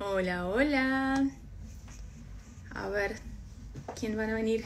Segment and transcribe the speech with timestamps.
[0.00, 1.28] Hola, hola.
[2.72, 3.16] A ver,
[3.98, 4.64] ¿quién van a venir?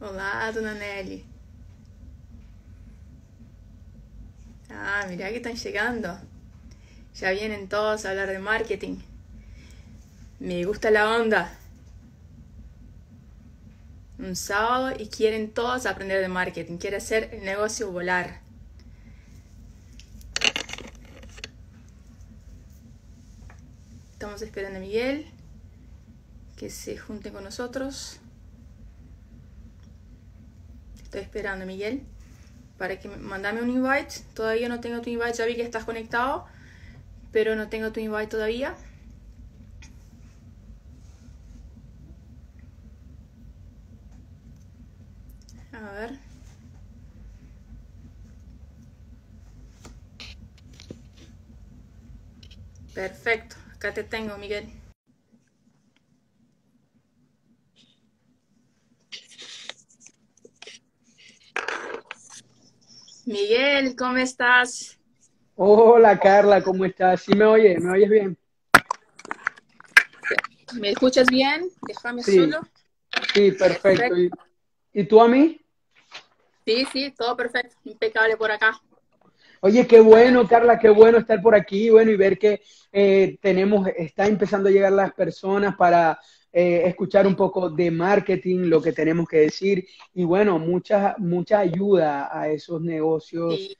[0.00, 1.26] Olá, dona Nelly.
[4.70, 6.18] Ah, mirá que están llegando.
[7.14, 8.96] Ya vienen todos a hablar de marketing.
[10.40, 11.57] Me gusta la onda.
[14.18, 16.78] Un sábado y quieren todos aprender de marketing.
[16.78, 18.40] Quiere hacer el negocio volar.
[24.12, 25.30] Estamos esperando a Miguel
[26.56, 28.18] que se junte con nosotros.
[31.00, 32.02] Estoy esperando, Miguel,
[32.76, 34.22] para que me mandame un invite.
[34.34, 36.44] Todavía no tengo tu invite, ya vi que estás conectado,
[37.30, 38.74] pero no tengo tu invite todavía.
[45.98, 46.18] Ver.
[52.94, 54.66] Perfecto, acá te tengo, Miguel.
[63.26, 64.98] Miguel, ¿cómo estás?
[65.54, 67.22] Hola Carla, ¿cómo estás?
[67.22, 67.82] ¿Sí me oyes?
[67.82, 68.38] ¿Me oyes bien?
[70.80, 71.68] ¿Me escuchas bien?
[71.86, 72.36] Déjame Sí.
[72.36, 72.60] solo.
[73.34, 74.16] Sí, perfecto.
[74.16, 74.30] ¿Y,
[74.92, 75.60] y tú a mí?
[76.68, 78.78] Sí, sí, todo perfecto, impecable por acá.
[79.62, 82.60] Oye, qué bueno, Carla, qué bueno estar por aquí, bueno, y ver que
[82.92, 86.20] eh, tenemos, está empezando a llegar las personas para
[86.52, 91.60] eh, escuchar un poco de marketing, lo que tenemos que decir, y bueno, mucha, mucha
[91.60, 93.74] ayuda a esos negocios Y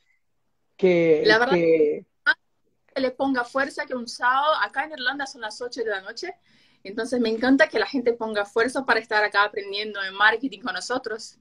[0.75, 2.07] que, la verdad que
[2.95, 6.01] que le ponga fuerza que un sábado, acá en Irlanda son las 8 de la
[6.01, 6.35] noche,
[6.83, 10.73] entonces me encanta que la gente ponga fuerza para estar acá aprendiendo de marketing con
[10.73, 11.39] nosotros.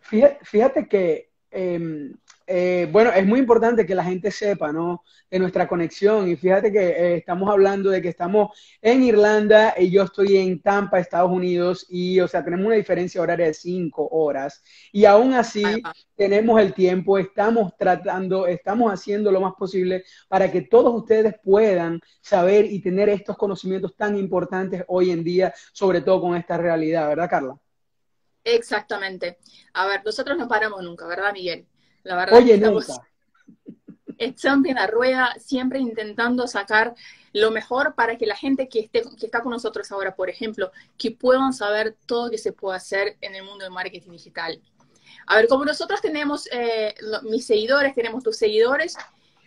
[0.00, 2.12] Fíjate, fíjate que, eh,
[2.50, 5.04] eh, bueno, es muy importante que la gente sepa, ¿no?
[5.30, 6.30] De nuestra conexión.
[6.30, 10.62] Y fíjate que eh, estamos hablando de que estamos en Irlanda y yo estoy en
[10.62, 14.62] Tampa, Estados Unidos, y, o sea, tenemos una diferencia horaria de cinco horas.
[14.92, 15.82] Y aún así
[16.16, 22.00] tenemos el tiempo, estamos tratando, estamos haciendo lo más posible para que todos ustedes puedan
[22.22, 27.08] saber y tener estos conocimientos tan importantes hoy en día, sobre todo con esta realidad,
[27.08, 27.58] ¿verdad, Carla?
[28.44, 29.38] Exactamente.
[29.74, 31.66] A ver, nosotros no paramos nunca, ¿verdad, Miguel?
[32.02, 34.68] La verdad que Oye, estamos nunca.
[34.68, 36.94] en la rueda, siempre intentando sacar
[37.32, 40.72] lo mejor para que la gente que, esté, que está con nosotros ahora, por ejemplo,
[40.96, 44.60] que puedan saber todo lo que se puede hacer en el mundo del marketing digital.
[45.26, 46.94] A ver, como nosotros tenemos eh,
[47.24, 48.96] mis seguidores, tenemos tus seguidores,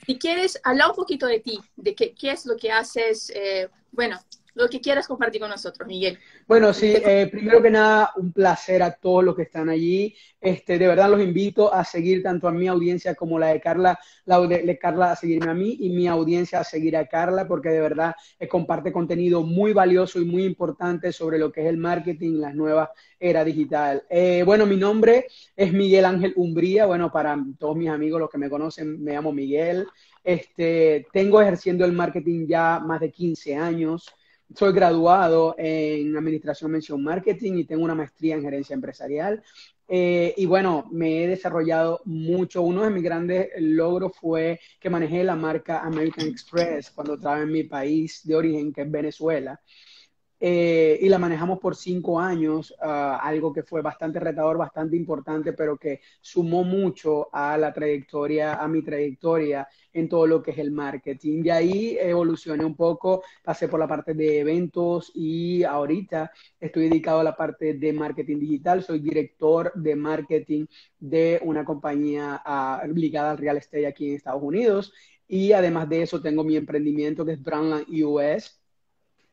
[0.05, 3.69] si quieres, habla un poquito de ti, de qué, qué es lo que haces, eh,
[3.91, 4.19] bueno,
[4.53, 6.19] lo que quieras compartir con nosotros, Miguel.
[6.47, 10.15] Bueno, sí, eh, primero que nada, un placer a todos los que están allí.
[10.39, 13.99] Este, de verdad los invito a seguir tanto a mi audiencia como la de Carla,
[14.25, 17.47] la de, de Carla a seguirme a mí y mi audiencia a seguir a Carla,
[17.47, 21.67] porque de verdad eh, comparte contenido muy valioso y muy importante sobre lo que es
[21.67, 24.03] el marketing, la nueva era digital.
[24.09, 26.87] Eh, bueno, mi nombre es Miguel Ángel Umbría.
[26.87, 29.87] Bueno, para todos mis amigos, los que me conocen, me llamo Miguel.
[30.23, 34.07] Este, tengo ejerciendo el marketing ya más de 15 años.
[34.55, 39.43] Soy graduado en Administración Mención Marketing y tengo una maestría en gerencia empresarial.
[39.87, 42.61] Eh, y bueno, me he desarrollado mucho.
[42.61, 47.51] Uno de mis grandes logros fue que manejé la marca American Express cuando trabajaba en
[47.51, 49.59] mi país de origen, que es Venezuela.
[50.43, 52.85] Eh, y la manejamos por cinco años, uh,
[53.21, 58.67] algo que fue bastante retador, bastante importante, pero que sumó mucho a la trayectoria, a
[58.67, 61.43] mi trayectoria en todo lo que es el marketing.
[61.43, 67.19] De ahí evolucioné un poco, pasé por la parte de eventos y ahorita estoy dedicado
[67.19, 68.81] a la parte de marketing digital.
[68.83, 70.65] Soy director de marketing
[70.99, 74.91] de una compañía uh, ligada al real estate aquí en Estados Unidos.
[75.27, 78.60] Y además de eso, tengo mi emprendimiento que es Brandland US,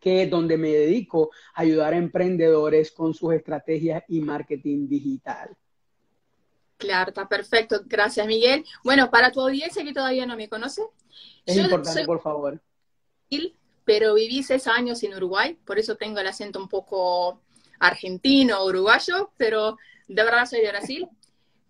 [0.01, 5.57] que es donde me dedico a ayudar a emprendedores con sus estrategias y marketing digital.
[6.77, 7.83] Claro, está perfecto.
[7.87, 8.65] Gracias, Miguel.
[8.85, 10.83] Bueno, para tu audiencia que todavía no me conoce,
[11.45, 12.07] es yo importante, soy...
[12.07, 12.61] por favor.
[13.85, 17.41] Pero viví seis años en Uruguay, por eso tengo el acento un poco
[17.81, 21.09] argentino, uruguayo, pero de verdad soy de Brasil.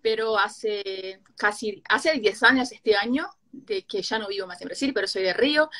[0.02, 4.66] Pero hace casi, hace 10 años este año, de que ya no vivo más en
[4.66, 5.70] Brasil, pero soy de Río.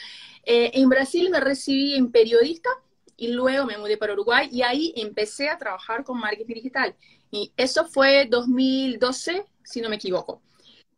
[0.51, 2.71] Eh, en Brasil me recibí en periodista
[3.19, 6.97] y luego me mudé para Uruguay y ahí empecé a trabajar con marketing digital.
[7.31, 10.41] Y eso fue 2012, si no me equivoco.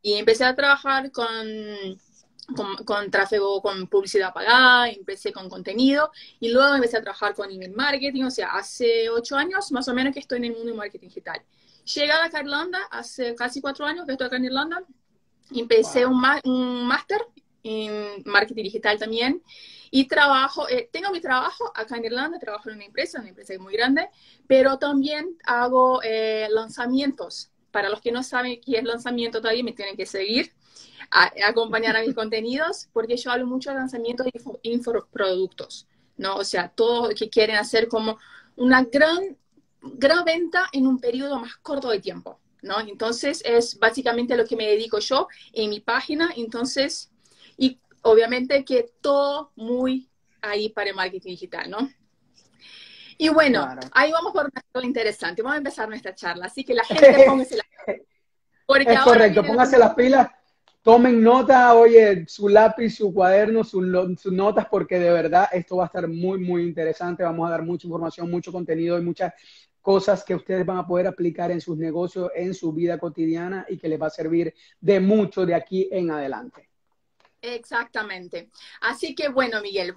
[0.02, 1.26] Y empecé a trabajar con
[2.84, 6.10] con, tráfico, con publicidad pagada, empecé con contenido
[6.40, 9.94] y luego empecé a trabajar con email marketing, o sea, hace ocho años más o
[9.94, 11.40] menos que estoy en el mundo de marketing digital.
[11.94, 14.82] Llegada acá a Irlanda, hace casi cuatro años que estoy acá en Irlanda,
[15.52, 17.20] empecé un, un máster
[17.62, 19.42] en marketing digital también
[19.90, 23.54] y trabajo, eh, tengo mi trabajo acá en Irlanda, trabajo en una empresa, una empresa
[23.58, 24.08] muy grande,
[24.46, 27.50] pero también hago eh, lanzamientos.
[27.72, 30.52] Para los que no saben qué es lanzamiento todavía, me tienen que seguir
[31.44, 36.36] acompañar a mis contenidos, porque yo hablo mucho de lanzamientos de infoproductos, ¿no?
[36.36, 38.18] O sea, todo que quieren hacer como
[38.56, 39.36] una gran,
[39.82, 42.78] gran venta en un periodo más corto de tiempo, ¿no?
[42.80, 47.10] Entonces, es básicamente lo que me dedico yo en mi página, entonces,
[47.60, 50.10] y obviamente que todo muy
[50.40, 51.88] ahí para el marketing digital, ¿no?
[53.18, 55.42] Y bueno, ahí vamos por una interesante.
[55.42, 56.46] Vamos a empezar nuestra charla.
[56.46, 57.66] Así que la gente póngase las
[58.86, 60.28] es correcto, póngase las pilas
[60.82, 63.84] Tomen nota, oye, su lápiz, su cuaderno, sus
[64.32, 67.22] notas, porque de verdad esto va a estar muy, muy interesante.
[67.22, 69.34] Vamos a dar mucha información, mucho contenido y muchas
[69.82, 73.76] cosas que ustedes van a poder aplicar en sus negocios, en su vida cotidiana y
[73.76, 76.69] que les va a servir de mucho de aquí en adelante.
[77.42, 78.50] Exactamente.
[78.80, 79.94] Así que bueno, Miguel,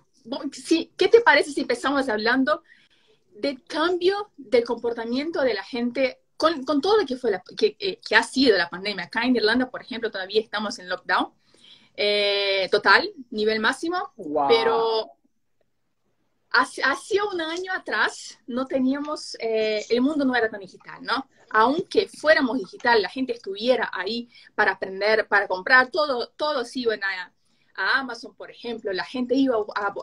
[0.97, 2.63] ¿qué te parece si empezamos hablando
[3.35, 7.31] del cambio del comportamiento de la gente con, todo lo que, fue
[7.61, 11.31] eh, que, ha sido la pandemia, acá en Irlanda, por ejemplo, todavía estamos en lockdown
[11.95, 14.13] eh, total, nivel máximo,
[14.47, 15.11] pero
[16.49, 21.29] hace, hace, un año atrás no teníamos, eh, el mundo no era tan digital, ¿no?
[21.51, 27.32] Aunque fuéramos digital, la gente estuviera ahí para aprender, para comprar, todo, todos iban a,
[27.75, 29.55] a Amazon, por ejemplo, la gente iba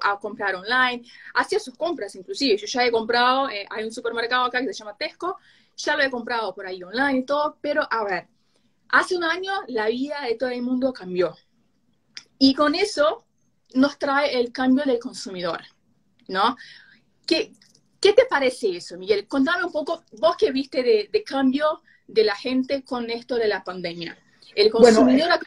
[0.02, 1.02] a, comprar online,
[1.34, 2.56] hacía sus compras inclusive.
[2.56, 5.36] Yo ya he comprado, hay un supermercado acá que se llama Tesco,
[5.76, 8.28] ya lo he comprado por ahí online y todo, pero a ver,
[8.88, 11.36] hace un año la vida de todo el mundo cambió.
[12.38, 13.24] Y con eso
[13.74, 15.62] nos trae el cambio del consumidor,
[16.28, 16.56] ¿no?
[17.26, 17.52] ¿Qué,
[18.00, 19.28] qué te parece eso, Miguel?
[19.28, 23.62] Contame un poco, vos que viste de, cambio de la gente con esto de la
[23.62, 24.18] pandemia.
[24.54, 25.28] El consumidor...
[25.28, 25.38] Bueno,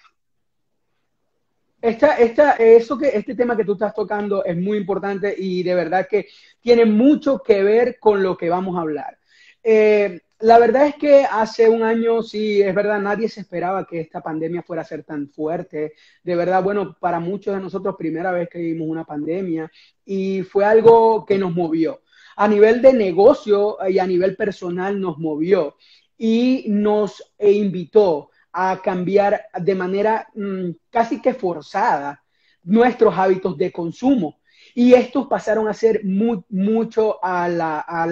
[1.83, 5.75] esta, esta, eso que, este tema que tú estás tocando es muy importante y de
[5.75, 6.27] verdad que
[6.61, 9.19] tiene mucho que ver con lo que vamos a hablar.
[9.61, 13.99] Eh, la verdad es que hace un año, sí, es verdad, nadie se esperaba que
[13.99, 15.91] esta pandemia fuera a ser tan fuerte.
[16.23, 19.69] De verdad, bueno, para muchos de nosotros, primera vez que vivimos una pandemia
[20.05, 22.01] y fue algo que nos movió.
[22.37, 25.75] A nivel de negocio y a nivel personal nos movió
[26.17, 32.23] y nos invitó a cambiar de manera mm, casi que forzada
[32.63, 34.39] nuestros hábitos de consumo.
[34.75, 37.61] Y estos pasaron a ser mucho al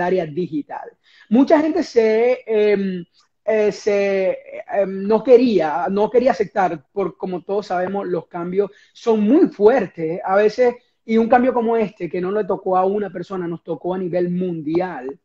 [0.01, 0.91] área digital
[1.31, 3.05] mucha gente se, em,
[3.45, 4.37] eh, se
[4.73, 10.19] em, no quería, no quería aceptar, por como todos sabemos, los cambios son muy fuertes.
[10.25, 13.63] A veces, y un cambio como este, que no le tocó a una persona, nos
[13.63, 15.19] tocó a nivel mundial.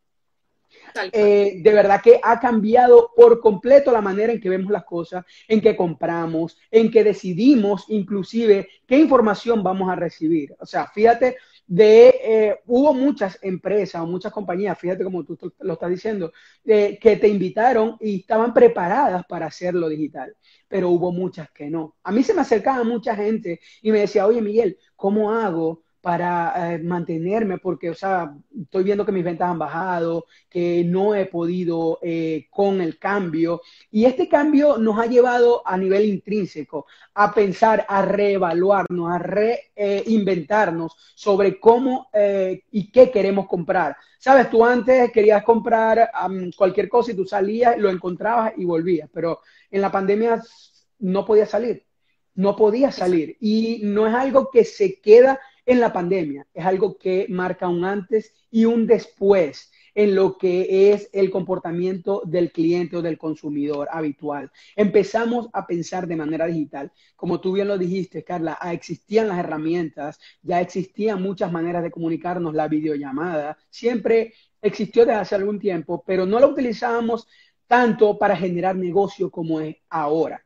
[1.12, 5.24] Eh, de verdad que ha cambiado por completo la manera en que vemos las cosas,
[5.46, 10.54] en que compramos, en que decidimos inclusive qué información vamos a recibir.
[10.58, 11.36] O sea, fíjate,
[11.66, 16.32] de, eh, hubo muchas empresas o muchas compañías, fíjate como tú lo estás diciendo,
[16.64, 20.36] eh, que te invitaron y estaban preparadas para hacerlo digital,
[20.68, 21.96] pero hubo muchas que no.
[22.04, 26.74] A mí se me acercaba mucha gente y me decía, oye Miguel, ¿cómo hago para
[26.74, 28.32] eh, mantenerme, porque, o sea,
[28.62, 33.60] estoy viendo que mis ventas han bajado, que no he podido eh, con el cambio.
[33.90, 40.96] Y este cambio nos ha llevado a nivel intrínseco a pensar, a reevaluarnos, a reinventarnos
[41.16, 43.96] sobre cómo eh, y qué queremos comprar.
[44.16, 46.08] Sabes, tú antes querías comprar
[46.56, 49.40] cualquier cosa y tú salías, lo encontrabas y volvías, pero
[49.72, 50.40] en la pandemia
[51.00, 51.84] no podías salir,
[52.36, 53.36] no podías salir.
[53.40, 56.46] Y no es algo que se queda en la pandemia.
[56.54, 62.22] Es algo que marca un antes y un después en lo que es el comportamiento
[62.26, 64.50] del cliente o del consumidor habitual.
[64.76, 66.92] Empezamos a pensar de manera digital.
[67.16, 71.90] Como tú bien lo dijiste, Carla, ah, existían las herramientas, ya existían muchas maneras de
[71.90, 77.26] comunicarnos, la videollamada, siempre existió desde hace algún tiempo, pero no la utilizábamos
[77.66, 80.45] tanto para generar negocio como es ahora.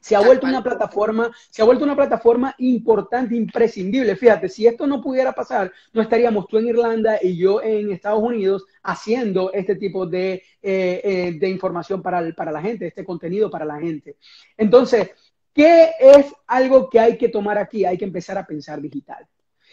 [0.00, 4.16] Se ha vuelto una plataforma, se ha vuelto una plataforma importante, imprescindible.
[4.16, 8.22] Fíjate, si esto no pudiera pasar, no estaríamos tú en Irlanda y yo en Estados
[8.22, 13.50] Unidos haciendo este tipo de, eh, eh, de información para, para la gente, este contenido
[13.50, 14.16] para la gente.
[14.56, 15.10] Entonces,
[15.52, 17.84] ¿qué es algo que hay que tomar aquí?
[17.84, 19.26] Hay que empezar a pensar digital.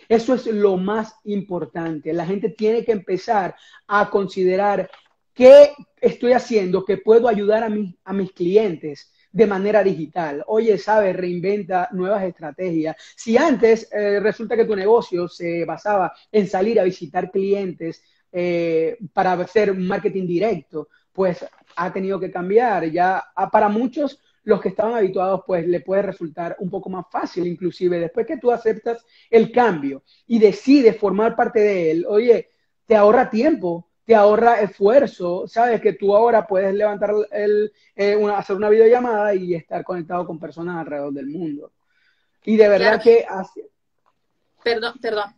[0.08, 2.14] Eso es lo más importante.
[2.14, 3.56] La gente tiene que empezar
[3.88, 4.90] a considerar
[5.34, 7.70] qué estoy haciendo que puedo ayudar a,
[8.04, 10.46] a mis clientes de manera digital.
[10.48, 12.96] Oye, sabe, reinventa nuevas estrategias.
[13.18, 18.02] Si antes eh, resulta que tu negocio se basaba en salir a visitar clientes
[18.32, 22.90] eh, para hacer marketing directo, pues ha tenido que cambiar.
[22.90, 27.46] Ya para muchos los que estaban habituados, pues le puede resultar un poco más fácil,
[27.46, 32.52] inclusive después que tú aceptas el cambio y decides formar parte de él, oye,
[32.86, 38.56] te ahorra tiempo, te ahorra esfuerzo, sabes que tú ahora puedes levantar el, eh, hacer
[38.56, 41.72] una videollamada y estar conectado con personas alrededor del mundo.
[42.44, 43.26] Y de verdad que...
[44.64, 45.34] Perdón, perdón.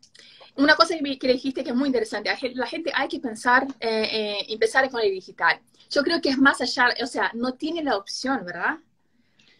[0.58, 4.46] Una cosa que, dijiste que es muy interesante, la gente hay que pensar, eh, eh,
[4.50, 5.62] empezar con el digital.
[5.90, 8.78] Yo creo que es más allá, o sea, no tiene la opción, ¿verdad?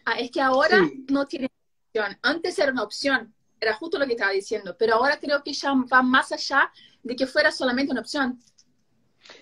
[0.04, 1.48] Ah, es que ahora no tiene
[1.86, 2.18] opción.
[2.20, 5.72] Antes era una opción, era justo lo que estaba diciendo, pero ahora creo que ya
[5.72, 6.70] va más allá
[7.02, 8.38] de que fuera solamente una opción.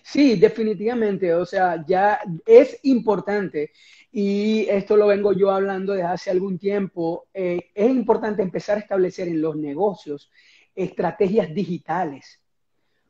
[0.02, 3.72] Sí, definitivamente, o sea, ya es importante
[4.10, 8.80] y esto lo vengo yo hablando desde hace algún tiempo, eh, es importante empezar a
[8.80, 10.30] establecer en los negocios
[10.74, 12.40] estrategias digitales,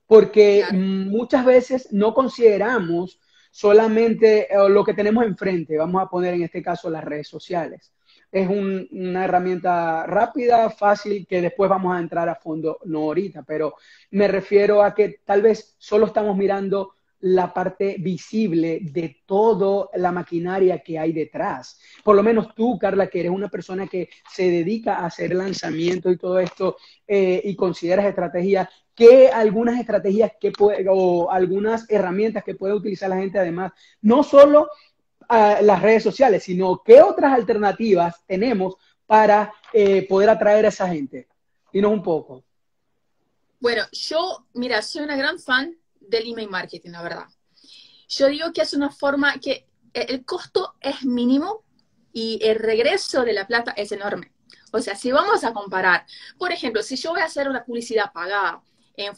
[0.07, 6.43] porque muchas veces no consideramos solamente eh, lo que tenemos enfrente, vamos a poner en
[6.43, 7.93] este caso las redes sociales.
[8.31, 13.75] Es una herramienta rápida, fácil, que después vamos a entrar a fondo, no ahorita, pero
[14.11, 20.13] me refiero a que tal vez solo estamos mirando la parte visible de toda la
[20.13, 21.81] maquinaria que hay detrás.
[22.05, 26.13] Por lo menos tú, Carla, que eres una persona que se dedica a hacer lanzamientos
[26.13, 32.45] y todo esto eh, y consideras estrategias, ¿qué algunas estrategias que puede, o algunas herramientas
[32.45, 34.69] que puede utilizar la gente además, no solo
[35.29, 38.75] las redes sociales, sino qué otras alternativas tenemos
[39.07, 41.29] para eh, poder atraer a esa gente?
[41.73, 42.45] Dinos un poco.
[43.61, 47.27] Bueno, yo, mira, soy una gran fan del email marketing, la verdad.
[48.09, 51.65] Yo digo que es una forma que el costo es mínimo
[52.13, 54.33] y el regreso de la plata es enorme.
[54.73, 56.07] O sea, si vamos a comparar,
[56.39, 58.63] por ejemplo, si yo voy a hacer una publicidad pagada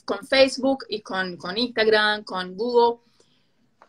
[0.05, 3.00] con Facebook y con, con, Instagram, con Google,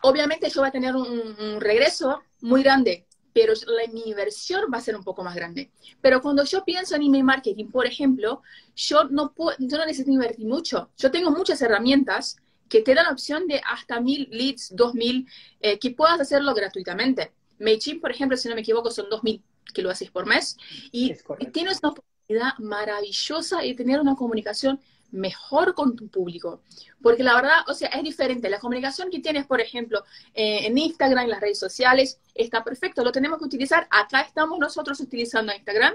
[0.02, 3.54] obviamente yo voy a tener un, regreso muy grande, pero
[3.94, 5.72] mi inversión va a ser un poco más grande.
[6.02, 8.42] Pero cuando yo pienso en email marketing, por ejemplo,
[8.76, 10.90] yo no, puedo, yo no necesito invertir mucho.
[10.98, 12.38] Yo tengo muchas herramientas
[12.68, 15.28] que te dan la opción de hasta mil leads, dos mil,
[15.60, 17.32] eh, que puedas hacerlo gratuitamente.
[17.60, 20.58] MailChimp, por ejemplo, si no me equivoco, son dos mil que lo haces por mes.
[20.92, 21.14] Y,
[21.52, 24.80] tienes una oportunidad maravillosa de tener una comunicación
[25.12, 26.62] mejor con tu público.
[27.02, 28.50] Porque la verdad, o sea, es diferente.
[28.50, 33.04] La comunicación que tienes, por ejemplo, eh, en Instagram, en las redes sociales, está perfecto.
[33.04, 33.88] Lo tenemos que utilizar.
[33.90, 35.94] Acá estamos nosotros utilizando Instagram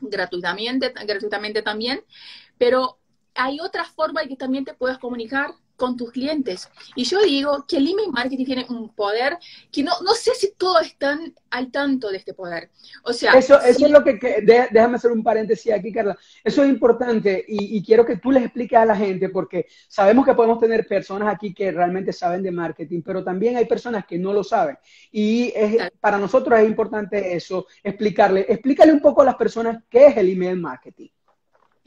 [0.00, 2.04] gratuitamente, gratuitamente también.
[2.58, 2.98] Pero
[3.34, 6.68] hay otra forma de que también te puedas comunicar con tus clientes.
[6.94, 9.38] Y yo digo que el email marketing tiene un poder
[9.72, 12.70] que no, no sé si todos están al tanto de este poder.
[13.04, 14.18] O sea, eso, eso es lo que,
[14.70, 16.16] déjame hacer un paréntesis aquí, Carla.
[16.42, 20.34] Eso es importante y, quiero que tú les expliques a la gente porque sabemos que
[20.34, 24.32] podemos tener personas aquí que realmente saben de marketing, pero también hay personas que no
[24.32, 24.78] lo saben.
[25.12, 25.52] Y
[26.00, 28.46] para nosotros es importante eso, explicarle.
[28.48, 31.08] Explícale un poco a las personas qué es el email marketing.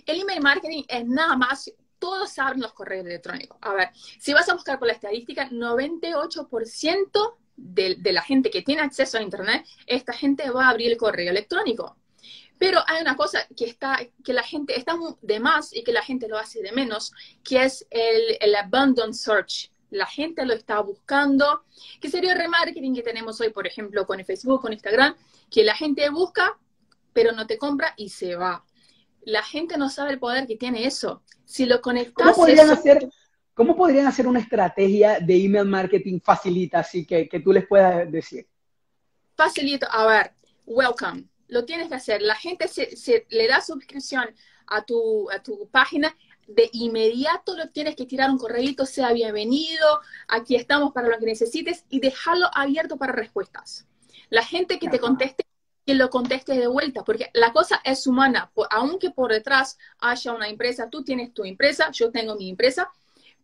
[0.06, 3.58] El email marketing es nada más todos saben los correos electrónicos.
[3.62, 3.90] A ver,
[4.20, 9.18] si vas a buscar por la estadística, 98% de, de, la gente que tiene acceso
[9.18, 11.98] a Internet, esta gente va a abrir el correo electrónico.
[12.58, 16.04] Pero hay una cosa que está, que la gente está de más y que la
[16.04, 17.14] gente lo hace de menos,
[17.44, 19.72] que es el, el abandon search.
[19.90, 21.64] La gente lo está buscando,
[22.02, 25.16] que sería el remarketing que tenemos hoy, por ejemplo, con Facebook, con Instagram,
[25.50, 26.58] que la gente busca,
[27.14, 28.64] pero no te compra y se va
[29.28, 31.22] la gente no sabe el poder que tiene eso.
[31.44, 32.14] Si lo conectas...
[32.34, 33.10] ¿Cómo podrían, hacer,
[33.54, 38.10] ¿cómo podrían hacer una estrategia de email marketing facilita, así que, que tú les puedas
[38.10, 38.48] decir?
[39.36, 40.32] Facilito, a ver,
[40.66, 41.26] welcome.
[41.50, 42.22] Lo tienes que hacer.
[42.22, 44.34] La gente se, le da suscripción
[44.66, 46.16] a tu, a tu página
[46.48, 51.26] de inmediato lo tienes que tirar un correo, sea bienvenido, aquí estamos para lo que
[51.26, 53.86] necesites y dejarlo abierto para respuestas.
[54.30, 55.46] La gente que te conteste
[55.88, 60.50] que lo conteste de vuelta, porque la cosa es humana, aunque por detrás haya una
[60.50, 62.92] empresa, tú tienes tu empresa, yo tengo mi empresa,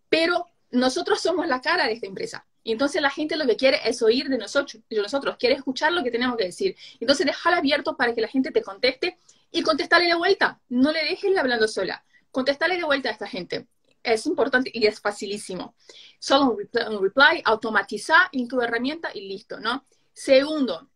[0.10, 2.46] pero nosotros somos la cara de esta empresa.
[2.62, 5.94] Y entonces la gente lo que quiere es oír de nosotros, de nosotros, quiere escuchar
[5.94, 6.76] lo que tenemos que decir.
[7.00, 9.18] Entonces déjalo abierto para que la gente te conteste
[9.50, 10.60] y contestarle de vuelta.
[10.68, 12.04] No le dejes hablando sola.
[12.30, 13.68] Contestarle de vuelta a esta gente.
[14.04, 15.76] Es importante y es facilísimo.
[16.20, 19.86] Solo un reply, un reply automatizar en tu herramienta y listo, ¿no?
[20.12, 20.90] Segundo,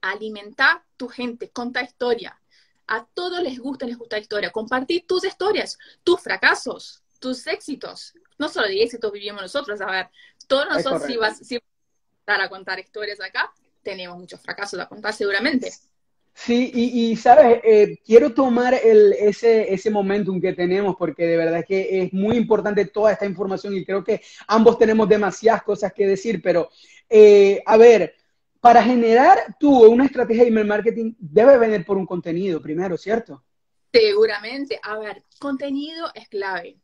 [0.00, 2.40] alimentar tu gente, conta historia.
[2.86, 4.50] A todos les gusta, les gusta la historia.
[4.50, 8.14] Compartir tus historias, tus fracasos, tus éxitos.
[8.38, 10.08] No solo de éxitos vivimos nosotros, a ver,
[10.46, 11.58] todos nosotros si vas, si
[12.26, 13.52] a contar historias acá,
[13.82, 15.72] tenemos muchos fracasos a contar seguramente.
[16.34, 21.64] Sí, y, sabes, eh, quiero tomar el, ese, ese momentum que tenemos porque de verdad
[21.66, 26.06] que es muy importante toda esta información y creo que ambos tenemos demasiadas cosas que
[26.06, 26.70] decir, pero
[27.10, 28.14] eh, a ver,
[28.60, 33.44] para generar tú una estrategia de email marketing debe venir por un contenido primero, ¿cierto?
[33.92, 34.78] Seguramente.
[34.82, 36.78] A ver, contenido es clave.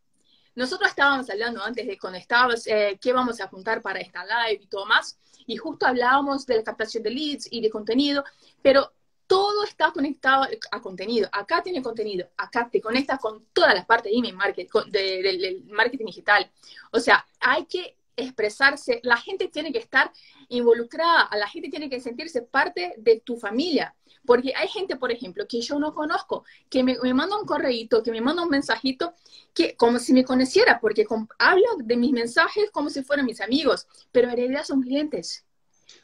[0.54, 2.18] Nosotros estábamos hablando antes de cuando
[2.66, 6.56] eh, qué vamos a apuntar para esta live y todo más, y justo hablábamos de
[6.56, 8.22] la captación de leads y de contenido,
[8.62, 8.92] pero
[9.26, 11.28] todo está conectado a contenido.
[11.32, 16.06] Acá tiene contenido, acá te conectas con todas las partes de email marketing, del marketing
[16.06, 16.48] digital.
[16.92, 20.11] O sea, hay que expresarse, la gente tiene que estar
[20.49, 23.94] involucrada, la gente tiene que sentirse parte de tu familia.
[24.26, 28.11] Porque hay gente, por ejemplo, que yo no conozco, que me, manda un correíto, que
[28.11, 29.14] me manda un mensajito,
[29.52, 31.06] que como si me conociera, porque
[31.38, 35.44] habla de mis mensajes como si fueran mis amigos, pero en realidad son clientes.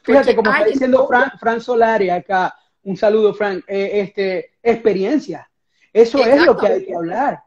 [0.03, 5.49] Fíjate, como está diciendo Fran, Solari acá, un saludo, Frank, eh, este, experiencia.
[5.91, 7.43] Eso es lo que hay que hablar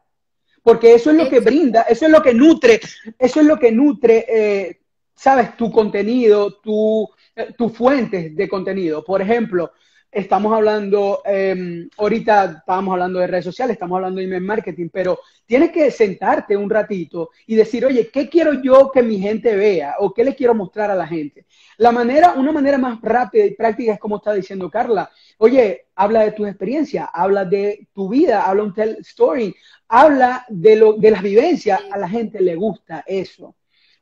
[0.65, 2.81] porque eso es lo que brinda, eso es lo que nutre,
[3.19, 4.79] eso es lo que nutre, eh,
[5.13, 9.05] sabes, tu contenido, tu, eh, tu fuentes de contenido.
[9.05, 9.73] Por ejemplo,
[10.15, 15.19] estamos hablando, em, ahorita estábamos hablando de redes sociales, estamos hablando de email marketing, pero
[15.45, 19.95] tienes que sentarte un ratito y decir, oye, ¿qué quiero yo que mi gente vea?
[19.99, 21.45] ¿O qué le quiero mostrar a la gente?
[21.77, 25.11] La manera, una manera más rápida y práctica es como está diciendo Carla.
[25.37, 29.53] Oye, habla de tu experiencia, habla de tu vida, habla un tell story,
[29.89, 31.81] habla de, lo, de las vivencias.
[31.91, 33.55] A la gente le gusta eso.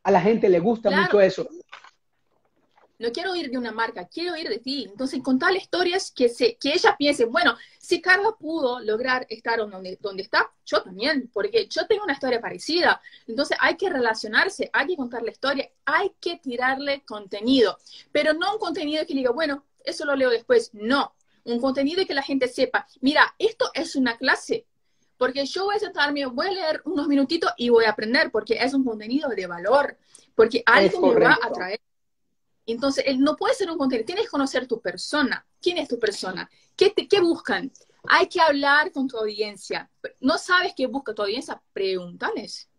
[0.03, 1.50] A la gente le gusta mucho eso
[3.03, 4.88] no quiero oír de una marca, quiero oír de ti.
[4.89, 9.98] Entonces, contarle historias que, se, que ella piense, bueno, si Carla pudo lograr estar donde,
[10.00, 13.01] donde está, yo también, porque yo tengo una historia parecida.
[13.27, 17.77] Entonces, hay que relacionarse, hay que contar la historia, hay que tirarle contenido,
[18.13, 20.69] pero no un contenido que diga, bueno, eso lo leo después.
[20.74, 24.65] No, un contenido que la gente sepa, mira, esto es una clase,
[25.17, 28.53] porque yo voy a sentarme, voy a leer unos minutitos y voy a aprender, porque
[28.62, 29.98] es un contenido de valor,
[30.36, 31.81] porque algo me va a traer
[32.65, 35.45] entonces, él no puede ser un contenido, tienes que conocer tu persona.
[35.62, 36.49] ¿Quién es tu persona?
[36.76, 37.71] ¿Qué, te, qué buscan?
[38.08, 39.89] Hay que hablar con tu audiencia.
[40.19, 41.62] ¿No sabes qué busca tu audiencia?
[41.73, 42.69] Pregúntales.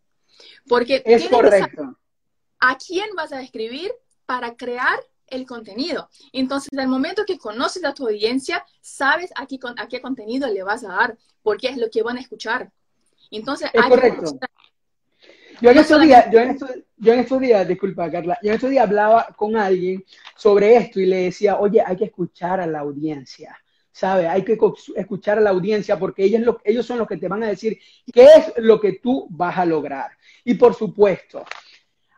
[0.67, 1.99] Porque es correcto.
[2.61, 3.93] ¿A quién vas a escribir
[4.27, 6.09] para crear el contenido?
[6.33, 10.63] Entonces, al momento que conoces a tu audiencia, sabes a qué, a qué contenido le
[10.63, 12.73] vas a dar, porque es lo que van a escuchar.
[13.31, 14.39] Entonces, es correcto.
[15.61, 16.59] Yo en estos días, yo en
[16.97, 20.05] yo en estos días, disculpa Carla, yo en estos días hablaba con alguien
[20.37, 23.59] sobre esto y le decía, oye, hay que escuchar a la audiencia,
[23.93, 24.27] ¿sabes?
[24.27, 24.59] Hay que
[24.97, 27.79] escuchar a la audiencia porque ellos, ellos son los que te van a decir
[28.13, 30.13] qué es lo que tú vas a lograr.
[30.45, 31.45] Y por supuesto,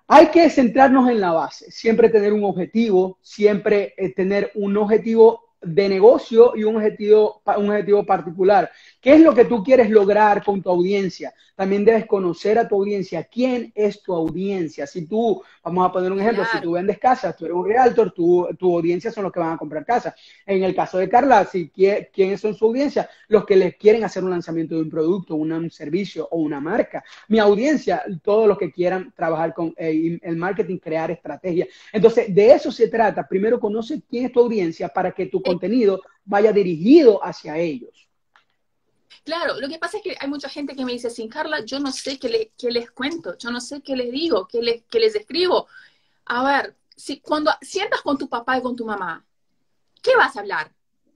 [0.06, 5.45] hay que centrarnos en la base, siempre tener un objetivo, siempre eh, tener un objetivo
[5.62, 8.70] de negocio y un objetivo, un objetivo particular.
[9.00, 11.32] ¿Qué es lo que tú quieres lograr con tu audiencia?
[11.54, 13.24] También debes conocer a tu audiencia.
[13.24, 14.86] ¿Quién es tu audiencia?
[14.86, 18.12] Si tú, vamos a poner un ejemplo, si tú vendes casas, tú eres un realtor,
[18.12, 20.14] tu, tu audiencia son los que van a comprar casas.
[20.44, 23.08] En el caso de Carla, si, ¿quiénes son su audiencia?
[23.28, 27.02] Los que les quieren hacer un lanzamiento de un producto, un servicio o una marca.
[27.28, 31.68] Mi audiencia, todos los que quieran trabajar con eh, el marketing, crear estrategias.
[31.92, 33.26] Entonces, de eso se trata.
[33.26, 38.08] Primero conoce quién es tu audiencia para que tu contenido vaya dirigido hacia ellos.
[39.24, 41.80] Claro, lo que pasa es que hay mucha gente que me dice, sin Carla, yo
[41.80, 45.16] no sé qué, les cuento, yo no sé qué les digo, qué les, qué les
[45.16, 45.66] escribo.
[46.26, 49.24] A ver, si cuando sientas con tu papá y con tu mamá,
[50.00, 50.72] ¿qué vas a hablar?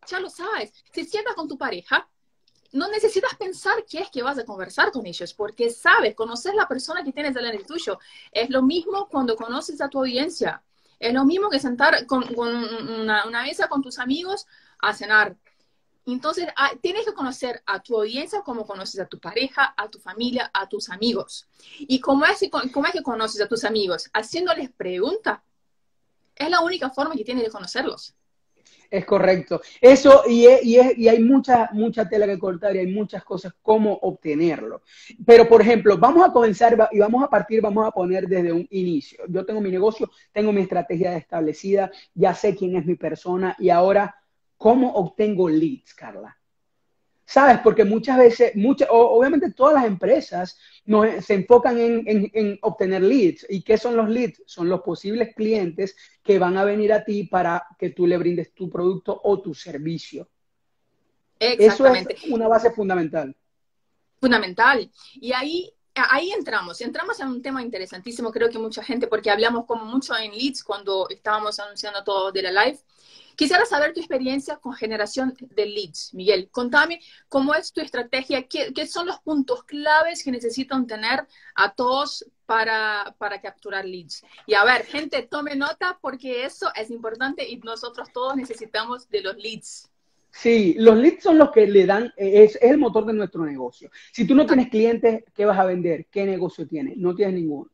[0.08, 0.72] Ya lo sabes.
[0.92, 2.08] Si sientas con tu pareja,
[2.72, 6.66] no necesitas pensar qué es que vas a conversar con ellos, porque sabes, conoces la
[6.66, 7.98] persona que tienes delante tuyo.
[8.32, 10.62] Es lo mismo cuando conoces a tu audiencia.
[11.00, 14.46] Es lo mismo que sentar con, una, mesa con tus amigos
[14.78, 15.36] a cenar.
[16.06, 19.98] Entonces, ah, tienes que conocer a tu audiencia como conoces a tu pareja, a tu
[19.98, 21.48] familia, a tus amigos.
[21.78, 22.40] ¿Y cómo es,
[22.72, 24.10] cómo es que conoces a tus amigos?
[24.12, 25.40] Haciéndoles preguntas.
[26.36, 28.14] Es la única forma que tienes de conocerlos.
[28.90, 29.60] Es correcto.
[29.80, 33.92] Eso, y, y, y, hay mucha, mucha tela que cortar y hay muchas cosas cómo
[34.02, 34.82] obtenerlo.
[35.24, 38.66] Pero, por ejemplo, vamos a comenzar y vamos a partir, vamos a poner desde un
[38.70, 39.22] inicio.
[39.28, 43.70] Yo tengo mi negocio, tengo mi estrategia establecida, ya sé quién es mi persona y
[43.70, 44.16] ahora,
[44.56, 46.36] ¿cómo obtengo leads, Carla?
[47.24, 47.60] ¿Sabes?
[47.62, 50.58] Porque muchas veces, muchas, obviamente todas las empresas
[51.20, 53.46] se enfocan en, obtener leads.
[53.48, 54.42] ¿Y qué son los leads?
[54.46, 58.54] Son los posibles clientes que van a venir a ti para que tú le brindes
[58.54, 60.28] tu producto o tu servicio.
[61.38, 63.34] Eso es una base fundamental.
[64.20, 64.90] Fundamental.
[65.14, 69.66] Y ahí ahí entramos, entramos en un tema interesantísimo, creo que mucha gente, porque hablamos
[69.66, 72.78] como mucho en leads cuando estábamos anunciando todo de la live.
[73.36, 76.48] Quisiera saber tu experiencia con generación de leads, Miguel.
[76.50, 81.74] Contame cómo es tu estrategia, qué, qué son los puntos claves que necesitan tener a
[81.74, 84.24] todos para, para capturar leads.
[84.46, 89.22] Y a ver, gente, tome nota porque eso es importante y nosotros todos necesitamos de
[89.22, 89.90] los leads.
[90.32, 93.90] Sí, los leads son los que le dan, es, el motor de nuestro negocio.
[94.12, 96.06] Si tú no tienes clientes, ¿qué vas a vender?
[96.10, 96.96] ¿Qué negocio tienes?
[96.96, 97.70] No tienes ninguno.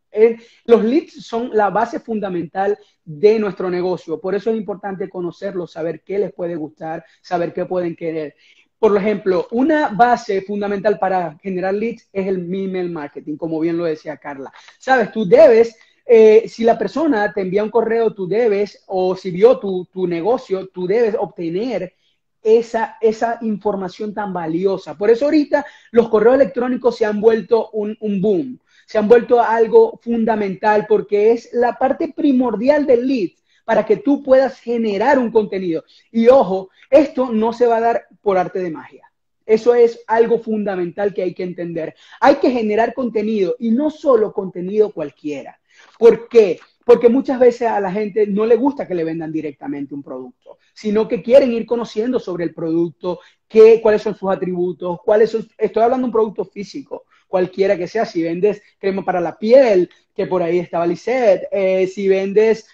[0.65, 4.21] Los leads son la base fundamental de nuestro negocio.
[4.21, 8.35] Por eso es importante conocerlos, saber qué les puede gustar, saber qué pueden querer.
[8.79, 13.85] Por ejemplo, una base fundamental para generar leads es el email marketing, como bien lo
[13.85, 14.53] decía Carla.
[14.79, 15.77] Sabes, tú debes
[16.09, 20.07] eh, si la persona te envía un correo, tú debes, o si vio tu, tu
[20.07, 21.95] negocio, tú debes obtener
[22.41, 24.97] esa, esa información tan valiosa.
[24.97, 29.41] Por eso ahorita los correos electrónicos se han vuelto un, un boom, se han vuelto
[29.41, 33.31] algo fundamental porque es la parte primordial del lead
[33.65, 35.85] para que tú puedas generar un contenido.
[36.13, 39.11] Y ojo, esto no se va a dar por arte de magia.
[39.45, 41.95] Eso es algo fundamental que hay que entender.
[42.21, 45.61] Hay que generar contenido y no solo contenido cualquiera.
[45.99, 46.59] ¿Por qué?
[46.85, 50.59] Porque muchas veces a la gente no le gusta que le vendan directamente un producto,
[50.73, 53.19] sino que quieren ir conociendo sobre el producto,
[53.49, 57.89] qué, cuáles son sus atributos, cuáles son, estoy hablando de un producto físico, cualquiera que
[57.89, 62.67] sea, si vendes crema para la piel, que por ahí estaba Lisette, eh, si vendes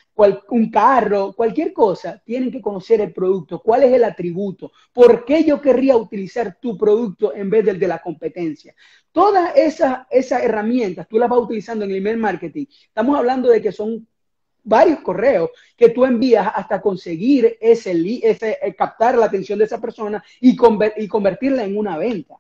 [0.48, 5.42] un carro, cualquier cosa, tienen que conocer el producto, cuál es el atributo, por qué
[5.44, 8.74] yo querría utilizar tu producto en vez del de la competencia.
[9.10, 12.66] Todas esas, esas herramientas tú las vas utilizando en el email marketing.
[12.86, 14.06] Estamos hablando de que son
[14.64, 19.80] varios correos que tú envías hasta conseguir ese, ese eh, captar la atención de esa
[19.80, 20.56] persona y,
[20.96, 22.36] y convertirla en una venta.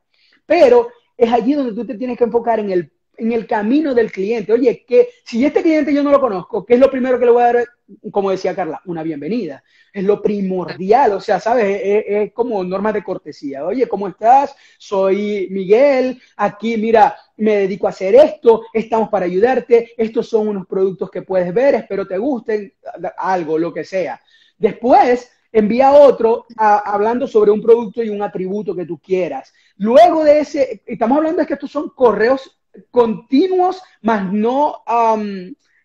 [0.46, 4.10] Pero es allí donde tú te tienes que enfocar en el en el camino del
[4.10, 4.52] cliente.
[4.52, 7.30] Oye, que si este cliente yo no lo conozco, ¿qué es lo primero que le
[7.30, 7.68] voy a dar?
[8.10, 9.62] Como decía Carla, una bienvenida.
[9.92, 11.80] Es lo primordial, o sea, ¿sabes?
[11.84, 13.64] Es, como normas de cortesía.
[13.64, 14.56] Oye, ¿cómo estás?
[14.78, 20.66] Soy Miguel, aquí, mira, me dedico a hacer esto, estamos para ayudarte, estos son unos
[20.66, 22.72] productos que puedes ver, espero te gusten,
[23.18, 24.20] algo, lo que sea.
[24.56, 29.52] Después, envía otro hablando sobre un producto y un atributo que tú quieras.
[29.76, 32.58] Luego de ese, estamos hablando de que estos son correos
[32.90, 34.82] continuos, más no,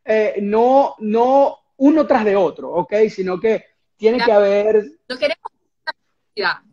[0.06, 2.94] eh, no, no uno tras de otro, ¿ok?
[3.10, 3.66] Sino que
[3.98, 4.86] tiene que haber...
[5.10, 5.52] No queremos,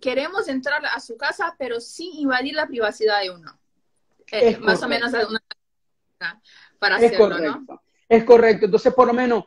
[0.00, 3.58] queremos entrar a su casa, pero sin invadir la privacidad de uno.
[4.30, 5.12] Eh, más o menos
[6.78, 7.82] para es hacerlo, correcto.
[8.08, 8.64] Es correcto.
[8.66, 9.44] Entonces, por lo menos,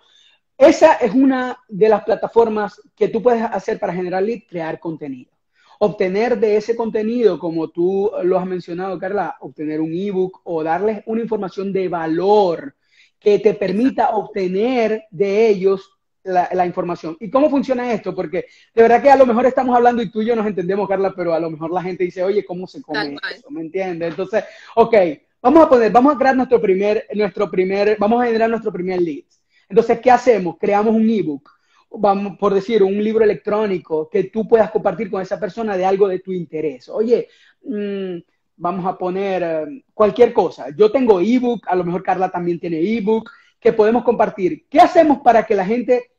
[0.57, 5.37] esa es una de las plataformas que tú puedes hacer para generar lead, crear contenido
[5.79, 11.03] obtener de ese contenido, como tú lo has mencionado, Carla, obtener un ebook o darles
[11.05, 12.75] una información de valor
[13.19, 15.91] que te permita obtener de ellos
[16.23, 17.15] la, información.
[17.21, 18.13] ¿Y cómo funciona esto?
[18.13, 20.87] Porque de verdad que a lo mejor estamos hablando y tú y yo nos entendemos,
[20.87, 23.49] Carla, pero a lo mejor la gente dice, oye, ¿cómo se come eso?
[23.49, 24.09] ¿Me entiendes?
[24.09, 24.43] Entonces,
[24.75, 24.93] ok,
[25.41, 29.01] vamos a poner, vamos a crear nuestro primer, nuestro primer, vamos a generar nuestro primer
[29.01, 29.23] lead.
[29.69, 30.57] Entonces, ¿qué hacemos?
[30.57, 31.57] Creamos un ebook
[31.89, 36.07] vamos por decir, un libro electrónico que tú puedas compartir con esa persona de algo
[36.07, 36.89] de tu interés.
[36.89, 37.27] Oye,
[37.63, 38.17] mm,
[38.57, 40.69] vamos a poner eh, cualquier cosa.
[40.75, 44.65] Yo tengo ebook, a lo mejor Carla también tiene ebook, que podemos compartir.
[44.69, 46.11] ¿Qué hacemos para que la gente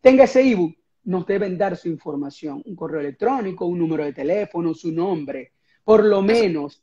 [0.00, 0.74] tenga ese ebook?
[1.04, 5.52] Nos deben dar su información, un correo electrónico, un número de teléfono, su nombre,
[5.84, 6.82] por lo menos.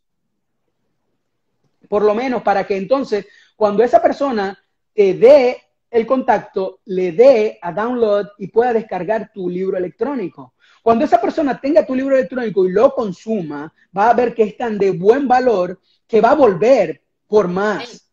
[1.90, 4.58] Por lo menos para que entonces, cuando esa persona
[4.94, 5.58] te dé
[5.94, 10.56] el contacto le dé a download y pueda descargar tu libro electrónico.
[10.82, 14.58] Cuando esa persona tenga tu libro electrónico y lo consuma, va a ver que es
[14.58, 18.10] tan de buen valor que va a volver por más.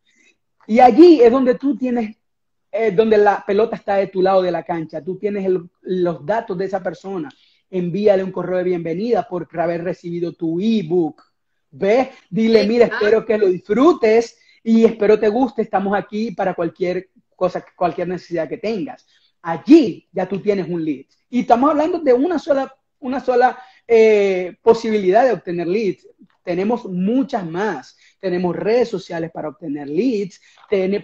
[0.66, 2.16] Y allí es donde tú tienes,
[2.70, 5.02] eh, donde la pelota está de tu lado de la cancha.
[5.02, 7.30] Tú tienes los datos de esa persona.
[7.70, 11.22] Envíale un correo de bienvenida por haber recibido tu ebook.
[11.70, 12.08] ¿Ves?
[12.28, 15.62] Dile, mira, espero que lo disfrutes y espero te guste.
[15.62, 17.09] Estamos aquí para cualquier
[17.76, 19.06] cualquier necesidad que tengas.
[19.42, 21.06] Allí ya tú tienes un lead.
[21.28, 26.06] Y estamos hablando de una sola, una sola eh, posibilidad de obtener leads.
[26.44, 27.96] Tenemos muchas más.
[28.20, 30.40] Tenemos redes sociales para obtener leads.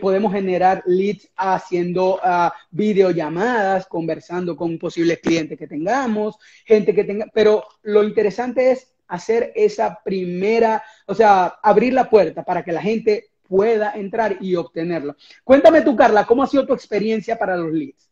[0.00, 7.26] podemos generar leads haciendo uh, videollamadas, conversando con posibles clientes que tengamos, gente que tenga.
[7.32, 12.82] Pero lo interesante es hacer esa primera, o sea, abrir la puerta para que la
[12.82, 15.16] gente pueda entrar y obtenerlo.
[15.44, 18.06] Cuéntame tú, Carla, ¿cómo ha sido tu experiencia para los leads?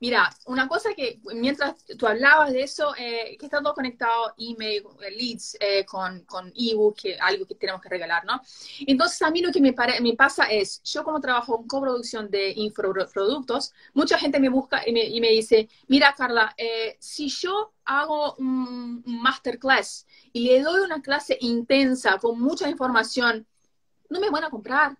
[0.00, 4.84] Mira, una cosa que mientras tú hablabas de eso, eh, que está todo conectado, email,
[5.02, 8.40] eh, leads, eh, con, con ebook, que algo que tenemos que regalar, ¿no?
[8.86, 13.72] Entonces, a mí lo que me, pasa es, yo como trabajo en coproducción de infoproductos,
[13.92, 20.06] mucha gente me busca y me, dice, mira, Carla, eh, si yo hago un masterclass
[20.32, 23.48] y le doy una clase intensa con mucha información,
[24.08, 24.98] no me van a comprar.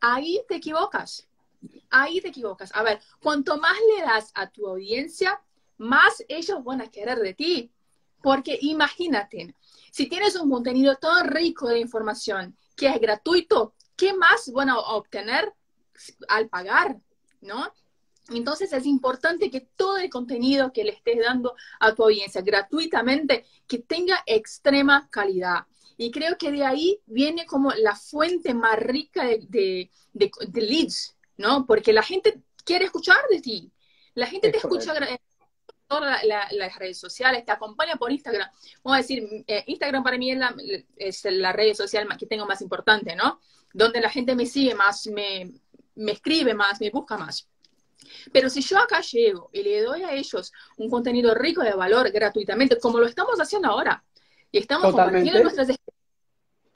[0.00, 1.26] Ahí te equivocas
[1.90, 2.70] ahí te equivocas.
[2.74, 5.40] A ver, cuanto más le das a tu audiencia,
[5.78, 7.70] más ellos van a querer de ti.
[8.22, 9.54] Porque imagínate,
[9.90, 14.78] si tienes un contenido tan rico de información que es gratuito, ¿qué más van a
[14.78, 15.52] obtener
[16.28, 16.98] al pagar?
[17.42, 17.72] ¿No?
[18.30, 23.44] Entonces es importante que todo el contenido que le estés dando a tu audiencia gratuitamente,
[23.66, 25.66] que tenga extrema calidad.
[25.96, 31.16] Y creo que de ahí viene como la fuente más rica de, de, de leads,
[31.36, 31.66] ¿no?
[31.66, 33.72] Porque la gente quiere escuchar de ti.
[34.14, 35.18] La gente te escucha en
[35.86, 38.48] todas las redes sociales, te acompaña por Instagram.
[38.82, 40.54] Vamos a decir, eh, Instagram para mí es la,
[40.96, 43.40] es la red social que tengo más importante, ¿no?
[43.72, 45.52] Donde la gente me sigue más, me,
[45.96, 47.48] me escribe más, me busca más.
[48.32, 52.10] Pero si yo acá llego y le doy a ellos un contenido rico de valor
[52.10, 54.04] gratuitamente, como lo estamos haciendo ahora,
[54.54, 55.68] y estamos compartiendo nuestras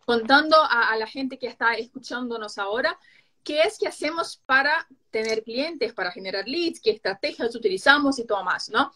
[0.04, 2.98] contando a, a, la gente que está escuchándonos ahora
[3.44, 8.42] qué es que hacemos para tener clientes, para generar leads, qué estrategias utilizamos y todo
[8.42, 8.90] más, ¿no?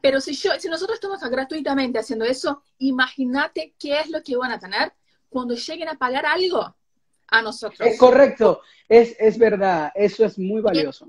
[0.00, 4.52] Pero si, yo, si nosotros estamos gratuitamente haciendo eso, imagínate qué es lo que van
[4.52, 4.92] a tener
[5.28, 6.76] cuando lleguen a pagar algo
[7.26, 7.80] a nosotros.
[7.80, 11.08] Es correcto, es, es verdad, eso es muy valioso.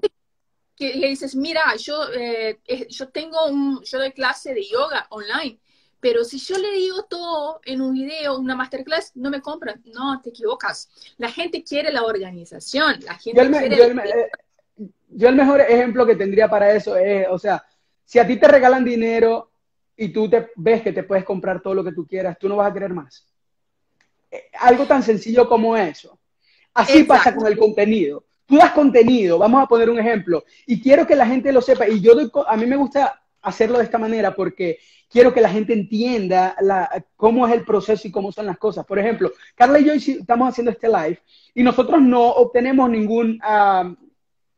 [0.76, 5.60] Que le dices, mira, yo, eh, yo tengo un, yo doy clase de yoga online
[6.00, 9.82] pero si yo le digo todo en un video, una masterclass, no me compran.
[9.94, 10.90] No, te equivocas.
[11.18, 13.00] La gente quiere la organización.
[13.02, 14.30] La gente yo, el, quiere yo, el, eh,
[15.10, 17.64] yo el mejor ejemplo que tendría para eso es, o sea,
[18.06, 19.52] si a ti te regalan dinero
[19.96, 22.56] y tú te ves que te puedes comprar todo lo que tú quieras, tú no
[22.56, 23.28] vas a querer más.
[24.32, 26.18] Eh, algo tan sencillo como eso.
[26.74, 27.08] Así Exacto.
[27.08, 28.26] pasa con el contenido.
[28.46, 31.88] Tú das contenido, vamos a poner un ejemplo, y quiero que la gente lo sepa,
[31.88, 35.50] y yo doy, a mí me gusta hacerlo de esta manera porque quiero que la
[35.50, 38.86] gente entienda la, cómo es el proceso y cómo son las cosas.
[38.86, 41.20] Por ejemplo, Carla y yo estamos haciendo este live
[41.54, 43.96] y nosotros no obtenemos ningún, uh,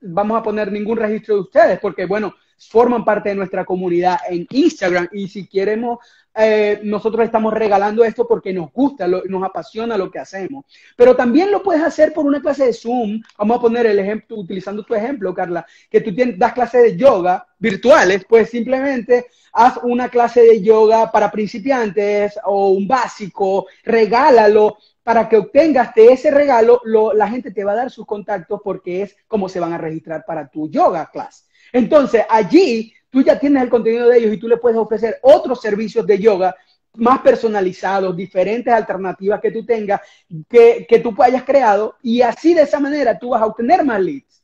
[0.02, 2.34] vamos a poner ningún registro de ustedes porque, bueno,
[2.70, 6.00] forman parte de nuestra comunidad en Instagram y si queremos,
[6.36, 10.66] eh, nosotros estamos regalando esto porque nos gusta, lo, nos apasiona lo que hacemos.
[10.96, 13.22] Pero también lo puedes hacer por una clase de Zoom.
[13.38, 17.46] Vamos a poner el ejemplo, utilizando tu ejemplo, Carla, que tú das clases de yoga
[17.58, 25.28] virtuales, pues simplemente haz una clase de yoga para principiantes o un básico, regálalo para
[25.28, 29.18] que obtengas ese regalo, lo, la gente te va a dar sus contactos porque es
[29.28, 31.48] como se van a registrar para tu yoga class.
[31.74, 35.62] Entonces, allí tú ya tienes el contenido de ellos y tú le puedes ofrecer otros
[35.62, 36.56] servicios de yoga
[36.96, 40.02] más personalizados, diferentes alternativas que tú tengas,
[40.50, 44.02] que, que tú hayas creado, y así de esa manera tú vas a obtener más
[44.02, 44.44] leads.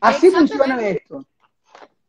[0.00, 1.24] Así funciona esto.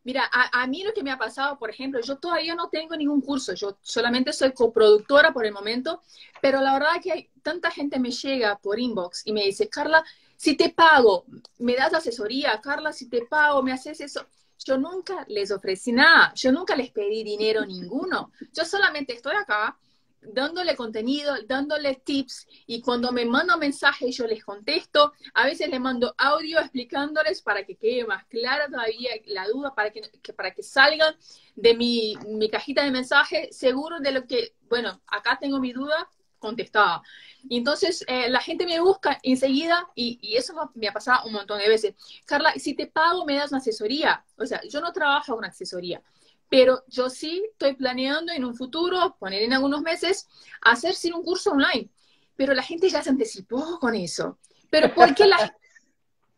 [0.04, 2.96] Mira, a, a, mí lo que me ha pasado, por ejemplo, yo todavía no tengo
[2.96, 6.02] ningún curso, yo solamente soy coproductora por el momento,
[6.42, 9.68] pero la verdad es que hay, tanta gente me llega por inbox y me dice,
[9.68, 10.06] Carla,
[10.38, 11.26] si te pago,
[11.58, 14.26] me das asesoría, Carla, si te pago, me haces eso.
[14.64, 18.32] Yo nunca les ofrecí nada, yo nunca les pedí dinero ninguno.
[18.54, 19.78] Yo solamente estoy acá
[20.22, 25.14] dándole contenido, dándole tips y cuando me mandan mensajes yo les contesto.
[25.34, 29.92] A veces les mando audio explicándoles para que quede más clara todavía la duda, para
[29.92, 31.16] que, que para que salgan
[31.56, 36.10] de mi, mi cajita de mensajes seguros de lo que, bueno, acá tengo mi duda,
[36.40, 37.02] contestada.
[37.50, 41.34] Y entonces eh, la gente me busca enseguida y, y, eso me ha pasado un
[41.34, 41.96] montón de veces.
[42.26, 44.24] Carla, si te pago, me das una asesoría.
[44.38, 46.02] O sea, yo no trabajo con asesoría,
[46.50, 50.28] pero yo sí estoy planeando en un futuro, poner en algunos meses,
[50.62, 51.90] hacer sin un curso online.
[52.36, 54.38] Pero la gente ya se anticipó con eso.
[54.70, 55.38] Pero ¿por qué la,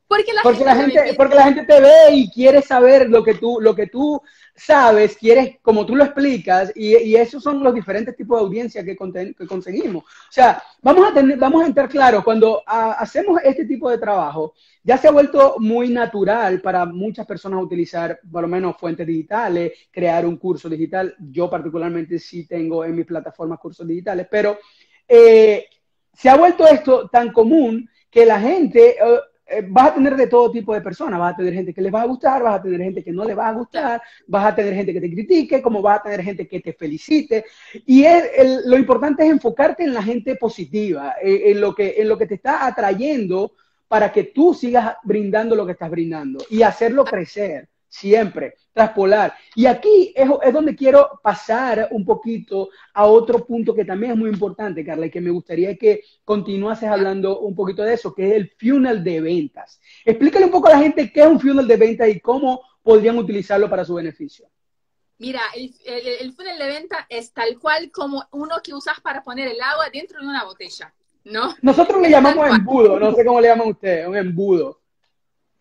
[0.10, 3.24] porque la, porque gente, la gente, porque la gente te ve y quiere saber lo
[3.24, 4.20] que tú, lo que tú
[4.56, 8.84] sabes, quieres, como tú lo explicas, y, y esos son los diferentes tipos de audiencia
[8.84, 10.04] que, que, conseguimos.
[10.04, 14.00] O sea, vamos a tener, vamos a entrar claro, cuando a, hacemos este tipo de
[14.00, 19.06] trabajo, ya se ha vuelto muy natural para muchas personas utilizar, por lo menos, fuentes
[19.06, 21.16] digitales, crear un curso digital.
[21.20, 24.58] Yo particularmente sí tengo en mi plataforma cursos digitales, pero
[25.08, 25.68] eh,
[26.12, 28.96] se ha vuelto esto tan común que la gente...
[29.06, 31.82] Uh, eh, vas a tener de todo tipo de personas, vas a tener gente que
[31.82, 34.46] les va a gustar, vas a tener gente que no le va a gustar, vas
[34.46, 37.46] a tener gente que te critique, como vas a tener gente que te felicite.
[37.86, 41.96] Y es, el, lo importante es enfocarte en la gente positiva, en, en, lo que,
[41.98, 43.54] en lo que te está atrayendo
[43.88, 47.69] para que tú sigas brindando lo que estás brindando y hacerlo crecer.
[47.90, 49.34] Siempre, traspolar.
[49.56, 54.18] Y aquí es, es, donde quiero pasar un poquito a otro punto que también es
[54.18, 58.30] muy importante, Carla, y que me gustaría que continuases hablando un poquito de eso, que
[58.30, 59.82] es el funnel de ventas.
[60.06, 63.18] Explícale un poco a la gente qué es un funnel de ventas y cómo podrían
[63.18, 64.48] utilizarlo para su beneficio.
[65.18, 69.22] Mira, el, el, el funnel de venta es tal cual como uno que usas para
[69.22, 70.94] poner el agua dentro de una botella,
[71.26, 71.56] ¿no?
[71.62, 74.80] Nosotros le llamamos embudo, no sé cómo le llaman ustedes, un embudo.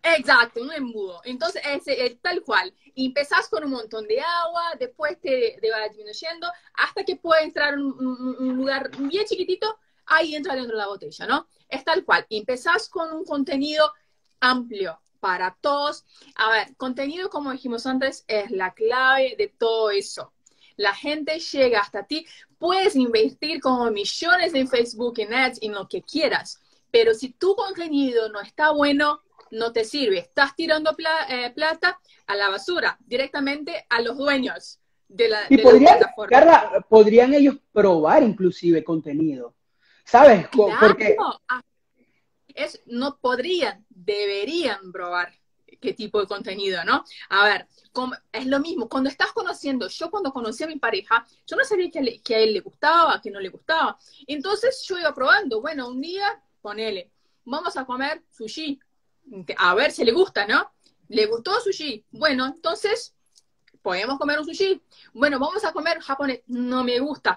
[0.01, 1.21] Exacto, un embudo.
[1.25, 2.73] Entonces, es, es, tal cual.
[2.95, 7.75] Empezás con un montón de agua, después te, te va disminuyendo, hasta que puede entrar
[7.77, 11.47] un, un, lugar bien chiquitito, ahí entra dentro de la botella, ¿no?
[11.67, 12.25] Es tal cual.
[12.29, 13.91] Empezás con un contenido
[14.39, 16.05] amplio para todos.
[16.35, 20.31] A ver, contenido, como dijimos antes, es la clave de todo eso.
[20.77, 22.25] La gente llega hasta ti.
[22.57, 26.61] Puedes invertir como millones en Facebook, en ads, en lo que quieras.
[26.89, 30.19] Pero si tu contenido no está bueno, no te sirve.
[30.19, 35.57] Estás tirando pla eh, plata a la basura, directamente a los dueños de la, y
[35.57, 36.29] de podrían, la plataforma.
[36.29, 39.55] Carla, podrían ellos probar inclusive contenido.
[40.03, 40.47] ¿Sabes?
[40.47, 41.15] Claro, Porque
[41.47, 41.61] ah,
[42.47, 45.33] es, no podrían, deberían probar
[45.79, 47.03] qué tipo de contenido, ¿no?
[47.29, 51.25] A ver, como, es lo mismo, cuando estás conociendo, yo cuando conocí a mi pareja,
[51.45, 53.97] yo no sabía que, le, que a él le gustaba, que no le gustaba.
[54.27, 57.11] Entonces yo iba probando, bueno, un día, ponele,
[57.45, 58.79] vamos a comer sushi,
[59.57, 60.71] a ver si le gusta, ¿no?
[61.09, 62.05] ¿Le gustó sushi?
[62.11, 63.15] Bueno, entonces,
[63.81, 64.81] podemos comer un sushi.
[65.13, 66.41] Bueno, vamos a comer japonés.
[66.47, 67.35] No me gusta.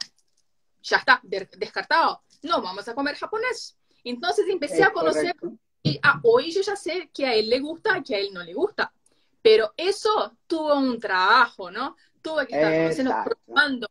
[0.82, 2.22] Ya está, de descartado.
[2.42, 3.76] No, vamos a comer japonés.
[4.04, 5.58] Entonces empecé Es a conocer correcto.
[5.82, 8.42] y ah, hoy yo ya sé que a él le gusta, que a él no
[8.42, 8.92] le gusta.
[9.40, 11.96] Pero eso tuvo un trabajo, ¿no?
[12.20, 13.88] Tuve que estar conociendo, probando.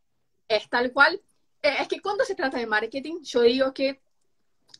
[0.48, 1.20] Es tal cual.
[1.62, 4.02] Eh, es que cuando se trata de marketing, yo digo que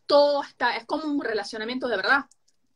[0.07, 2.27] todo está, es como un relacionamiento de verdad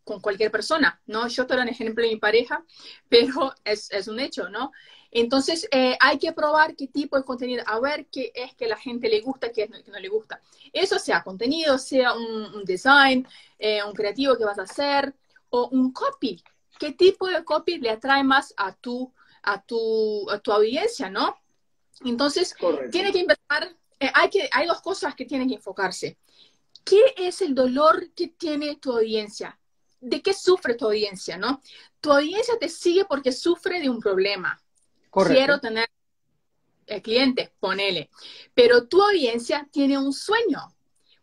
[0.06, 1.26] con cualquier persona, ¿no?
[1.26, 2.64] Yo te doy un ejemplo de mi pareja,
[3.08, 4.70] pero es, es un hecho, ¿no?
[5.10, 8.76] Entonces, eh, hay que probar qué tipo de contenido, a ver qué es que la
[8.76, 10.40] gente le gusta, qué es que no le gusta.
[10.72, 13.26] Eso sea contenido, sea un, un design,
[13.58, 15.12] eh, un creativo que vas a hacer,
[15.50, 16.40] o un copy.
[16.78, 21.36] ¿Qué tipo de copy le atrae más a tu, a tu, a tu audiencia, ¿no?
[22.04, 22.90] Entonces, Correcto.
[22.92, 26.16] tiene que empezar, eh, hay, que, hay dos cosas que tienen que enfocarse.
[26.84, 29.58] ¿Qué es el dolor que tiene tu audiencia?
[30.00, 31.61] ¿De qué sufre tu audiencia, no?
[32.00, 34.61] Tu audiencia te sigue porque sufre de un problema.
[35.11, 35.35] Correcto.
[35.35, 35.88] Quiero tener
[36.87, 38.11] eh, clientes, ponele.
[38.54, 40.74] Pero tu audiencia tiene un sueño.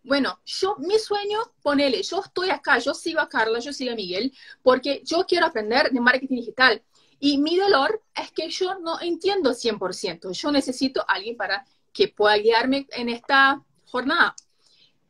[0.03, 3.95] Bueno, yo, mi sueño, ponele, yo estoy acá, yo sigo a Carla, yo sigo a
[3.95, 6.83] Miguel, porque yo quiero aprender de marketing digital.
[7.19, 10.33] Y mi dolor es que yo no entiendo 100%.
[10.33, 14.35] Yo necesito a alguien para que pueda guiarme en esta jornada.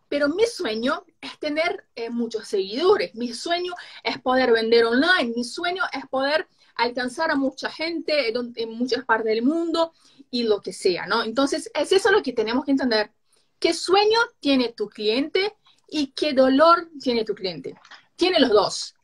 [0.10, 3.15] Pero mi sueño es tener eh, muchos seguidores.
[3.15, 5.33] Mi sueño es poder vender online.
[5.36, 9.93] Mi sueño es poder alcanzar a mucha gente en, en muchas partes del mundo
[10.29, 11.23] y lo que sea, ¿no?
[11.23, 13.12] Entonces, es eso lo que tenemos que entender.
[13.57, 15.55] ¿Qué sueño tiene tu cliente
[15.88, 17.75] y qué dolor tiene tu cliente?
[18.17, 18.95] Tiene los dos.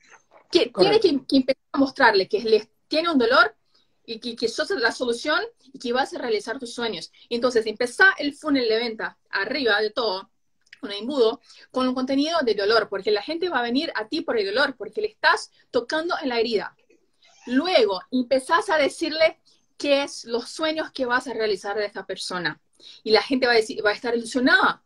[0.51, 3.55] Que, tiene que, que, empezar a mostrarle que les tiene un dolor
[4.05, 5.39] y que, que sos la solución
[5.71, 7.11] y que vas a realizar tus sueños.
[7.29, 10.29] Entonces, empezar el funnel de venta arriba de todo,
[10.79, 14.07] con el embudo, con un contenido de dolor, porque la gente va a venir a
[14.07, 16.75] ti por el dolor, porque le estás tocando en la herida.
[17.45, 19.39] Luego, empezás a decirle
[19.77, 22.61] qué es los sueños que vas a realizar de esta persona.
[23.03, 24.83] Y la gente va a, decir, va a estar ilusionada,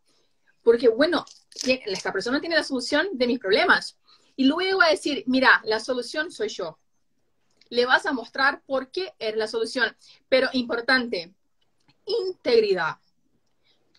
[0.63, 1.25] porque bueno,
[1.65, 3.97] esta persona tiene la solución de mis problemas.
[4.36, 6.79] Y luego va a decir, mira, la solución soy yo.
[7.69, 9.95] Le vas a mostrar por qué es la solución.
[10.29, 11.34] Pero importante,
[12.06, 12.97] integridad.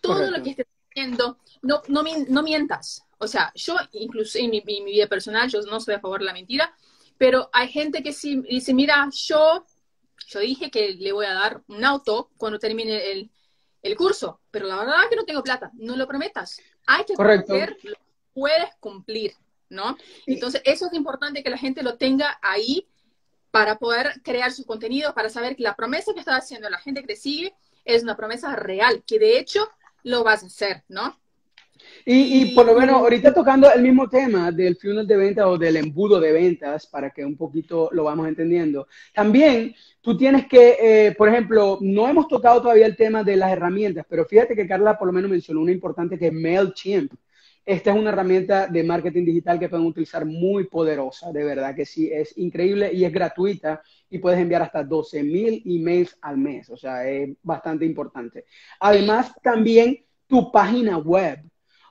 [0.01, 0.37] Todo Correcto.
[0.37, 1.81] lo que estés no, no,
[2.29, 3.05] no, mientas.
[3.17, 6.33] O sea, yo incluso en mi, vida personal, yo no soy a favor de la
[6.33, 6.73] mentira,
[7.17, 9.65] pero hay gente que sí dice, mira, yo,
[10.27, 13.31] yo dije que le voy a dar un auto cuando termine el,
[13.81, 15.71] el curso, pero la verdad es que no tengo plata.
[15.73, 16.61] No lo prometas.
[16.85, 17.47] Hay que Correcto.
[17.47, 17.95] prometer, lo
[18.33, 19.33] puedes cumplir,
[19.69, 19.97] ¿no?
[20.25, 22.87] Entonces, eso es importante que la gente lo tenga ahí
[23.51, 27.01] para poder crear su contenido, para saber que la promesa que está haciendo la gente
[27.01, 27.55] que te sigue
[27.85, 29.69] es una promesa real, que de hecho
[30.05, 31.19] lo vas a hacer, ¿no?
[32.05, 35.57] Y, y, por lo menos ahorita tocando el mismo tema del funnel de ventas o
[35.57, 38.87] del embudo de ventas, para que un poquito lo vamos entendiendo.
[39.13, 43.51] También tú tienes que, eh, por ejemplo, no hemos tocado todavía el tema de las
[43.51, 47.11] herramientas, pero fíjate que Carla por lo menos mencionó una importante que es MailChimp.
[47.65, 51.85] Esta es una herramienta de marketing digital que pueden utilizar muy poderosa, de verdad que
[51.85, 56.69] sí, es increíble y es gratuita y puedes enviar hasta 12 mil emails al mes,
[56.69, 58.45] o sea, es bastante importante.
[58.79, 61.39] Además, también tu página web.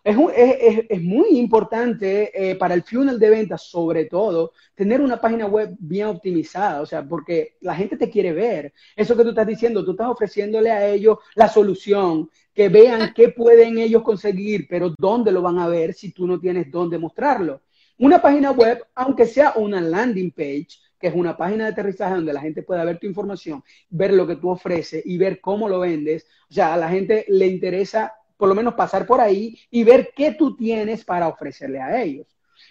[0.05, 5.19] Es, es, es, muy importante eh, para el funnel de ventas, sobre todo, tener una
[5.19, 8.75] página web bien optimizada, o sea, porque la gente te quiere ver.
[8.95, 13.31] Eso que tú estás diciendo, tú estás ofreciéndole a ellos la solución, que vean qué
[13.31, 17.63] pueden ellos conseguir, pero dónde lo van a ver si tú no tienes dónde mostrarlo.
[17.99, 20.69] Una página web, aunque sea una landing page,
[21.01, 24.27] que es una página de aterrizaje donde la gente pueda ver tu información, ver lo
[24.27, 28.13] que tú ofreces y ver cómo lo vendes, o sea, a la gente le interesa
[28.37, 32.27] por lo menos pasar por ahí y ver qué tú tienes para ofrecerle a ellos.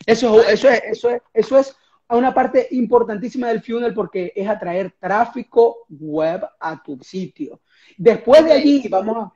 [0.06, 1.76] Eso, eso, es, eso, es, eso es
[2.10, 7.62] una parte importantísima del funnel porque es atraer tráfico web a tu sitio.
[7.98, 9.34] Después de allí, vamos a...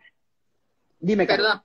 [0.99, 1.61] Dime, Perdón.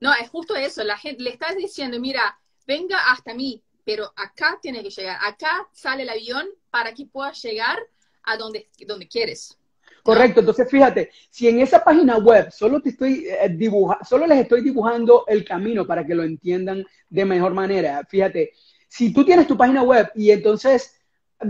[0.00, 0.84] No, es justo eso.
[0.84, 5.18] La gente le estás diciendo, mira, venga hasta mí, pero acá tiene que llegar.
[5.22, 7.78] Acá sale el avión para que puedas llegar
[8.22, 9.58] a donde, donde quieres.
[10.06, 14.38] Correcto, entonces fíjate, si en esa página web solo te estoy eh, dibujando, solo les
[14.38, 18.06] estoy dibujando el camino para que lo entiendan de mejor manera.
[18.08, 18.52] Fíjate,
[18.86, 20.94] si tú tienes tu página web y entonces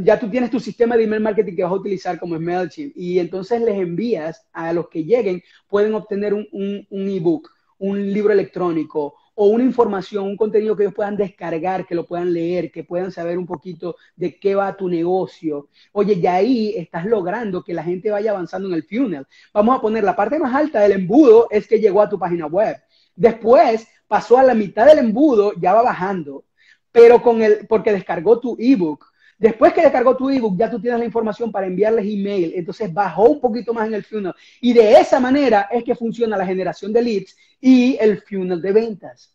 [0.02, 2.96] ya tú tienes tu sistema de email marketing que vas a utilizar como es MailChimp
[2.96, 8.10] y entonces les envías a los que lleguen, pueden obtener un, un, un ebook, un
[8.10, 12.72] libro electrónico o una información, un contenido que ellos puedan descargar, que lo puedan leer,
[12.72, 15.68] que puedan saber un poquito de qué va tu negocio.
[15.92, 19.26] Oye, y ahí estás logrando que la gente vaya avanzando en el funnel.
[19.52, 22.46] Vamos a poner la parte más alta del embudo es que llegó a tu página
[22.46, 22.76] web.
[23.14, 26.44] Después pasó a la mitad del embudo, ya va bajando,
[26.90, 29.04] pero con el, porque descargó tu ebook
[29.38, 32.52] Después que descargó tu ebook, ya tú tienes la información para enviarles email.
[32.54, 34.34] Entonces bajó un poquito más en el funnel.
[34.60, 38.72] Y de esa manera es que funciona la generación de leads y el funnel de
[38.72, 39.32] ventas.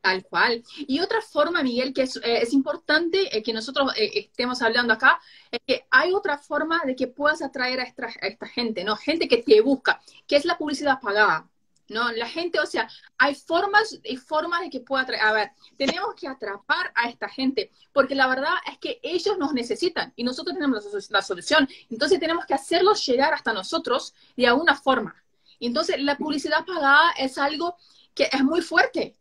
[0.00, 0.62] Tal cual.
[0.86, 5.18] Y otra forma, Miguel, que es, eh, importante eh, que nosotros eh, estemos hablando acá,
[5.50, 8.96] es que hay otra forma de que puedas atraer a a esta gente, ¿no?
[8.96, 11.48] Gente que te busca, que es la publicidad pagada.
[11.88, 12.10] ¿No?
[12.12, 16.28] La gente, o sea, hay formas y formas de que pueda A ver, tenemos que
[16.28, 21.10] atrapar a esta gente, porque la verdad es que ellos nos necesitan y nosotros tenemos
[21.10, 21.68] la, solución.
[21.90, 25.14] Entonces tenemos que hacerlos llegar hasta nosotros de alguna forma.
[25.60, 27.76] Entonces, la publicidad pagada es algo
[28.14, 29.16] que es muy fuerte.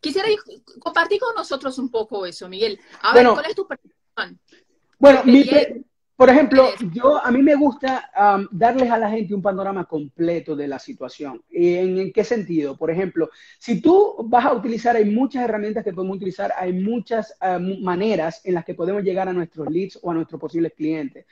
[0.00, 0.28] Quisiera
[0.80, 2.80] compartir con nosotros un poco eso, Miguel.
[3.02, 4.40] A ver, ¿cuál es tu percepción?
[4.98, 5.44] Bueno, mi,
[6.22, 8.08] por ejemplo, yo a mí me gusta
[8.52, 11.42] darles a la gente un panorama completo de la situación.
[11.50, 12.76] ¿En, qué sentido?
[12.76, 17.36] Por ejemplo, si tú vas a utilizar, hay muchas herramientas que podemos utilizar, hay muchas
[17.80, 21.26] maneras en las que podemos llegar a nuestros leads o a nuestros posibles clientes.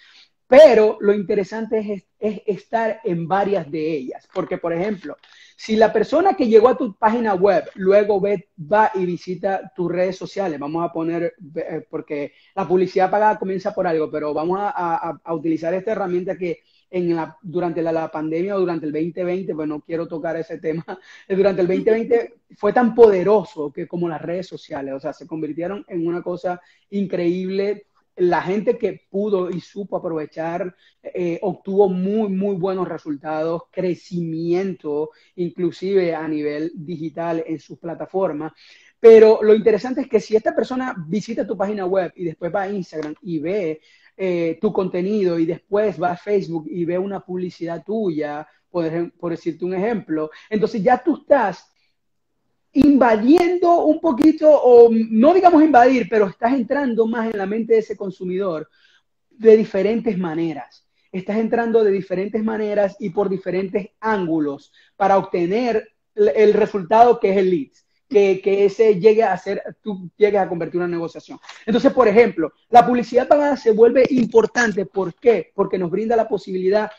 [0.49, 5.17] Pero lo interesante es, es estar en varias de ellas, porque por ejemplo,
[5.63, 9.93] si la persona que llegó a tu página web luego ve, va y visita tus
[9.93, 14.59] redes sociales, vamos a poner, eh, porque la publicidad pagada comienza por algo, pero vamos
[14.59, 19.69] a, utilizar esta herramienta que en la, durante la, pandemia o durante el 2020, pues
[19.69, 20.83] no quiero tocar ese tema,
[21.29, 25.85] durante el 2020 fue tan poderoso que como las redes sociales, o sea, se convirtieron
[25.89, 26.59] en una cosa
[26.89, 27.85] increíble
[28.21, 36.15] la gente que pudo y supo aprovechar eh, obtuvo muy, muy buenos resultados, crecimiento, inclusive
[36.15, 38.53] a nivel digital en sus plataformas.
[38.99, 42.63] Pero lo interesante es que si esta persona visita tu página web y después va
[42.63, 43.81] a Instagram y ve
[44.17, 49.31] eh, tu contenido y después va a Facebook y ve una publicidad tuya, por, por
[49.31, 51.70] decirte un ejemplo, entonces ya tú estás
[52.73, 57.81] invadiendo un poquito, o no digamos invadir, pero estás entrando más en la mente de
[57.81, 58.69] ese consumidor
[59.31, 60.87] de diferentes maneras.
[61.11, 67.37] Estás entrando de diferentes maneras y por diferentes ángulos para obtener el resultado que es
[67.39, 67.71] el lead.
[68.09, 71.39] Que, que, ese llegue a ser, tú llegues a convertir una negociación.
[71.65, 74.85] Entonces, por ejemplo, la publicidad pagada se vuelve importante.
[74.85, 75.53] ¿Por qué?
[75.55, 76.91] Porque nos brinda la posibilidad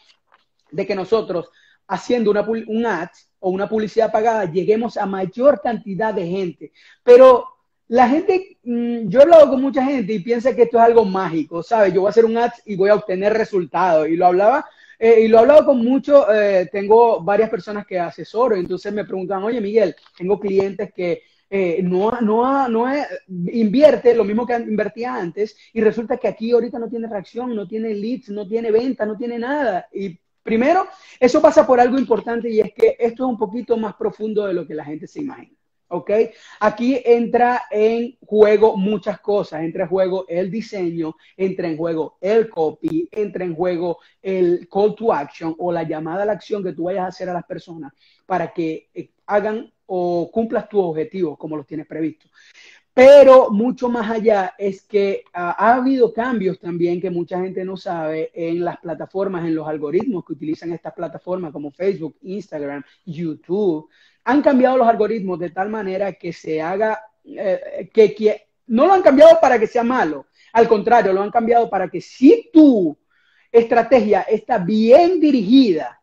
[0.72, 1.50] de que nosotros,
[1.92, 6.72] haciendo una, un ad, o una publicidad pagada, lleguemos a mayor cantidad de gente.
[7.04, 7.46] Pero
[7.88, 11.04] la gente, mm, yo he hablado con mucha gente y piensa que esto es algo
[11.04, 11.94] mágico, ¿sabes?
[11.94, 14.08] Yo voy a hacer un ad y voy a obtener resultados.
[14.08, 14.66] Y lo hablaba,
[14.98, 19.04] eh, y lo he hablado con muchos, eh, tengo varias personas que asesoro, entonces me
[19.04, 22.86] preguntan, oye Miguel, tengo clientes que eh, no, no, no
[23.28, 27.68] invierte lo mismo que invertía antes y resulta que aquí ahorita no tiene reacción, no
[27.68, 29.90] tiene leads, no tiene venta, no tiene nada.
[29.92, 30.88] Y Primero,
[31.20, 34.54] eso pasa por algo importante y es que esto es un poquito más profundo de
[34.54, 35.56] lo que la gente se imagina.
[35.94, 36.10] ¿Ok?
[36.62, 39.62] Aquí entra en juego muchas cosas.
[39.62, 44.96] Entra en juego el diseño, entra en juego el copy, entra en juego el call
[44.96, 47.44] to action o la llamada a la acción que tú vayas a hacer a las
[47.44, 47.92] personas
[48.26, 52.30] para que eh, hagan o cumplas tus objetivos como los tienes previsto.
[52.94, 57.78] Pero mucho más allá es que ah, ha habido cambios también que mucha gente no
[57.78, 63.90] sabe en las plataformas, en los algoritmos que utilizan estas plataformas como Facebook, Instagram, YouTube,
[64.26, 68.94] han cambiado los algoritmos de tal manera que se haga, eh, que, que, no lo
[68.94, 72.98] han cambiado para que sea malo, al contrario, lo han cambiado para que si tu
[73.52, 76.02] estrategia está bien dirigida,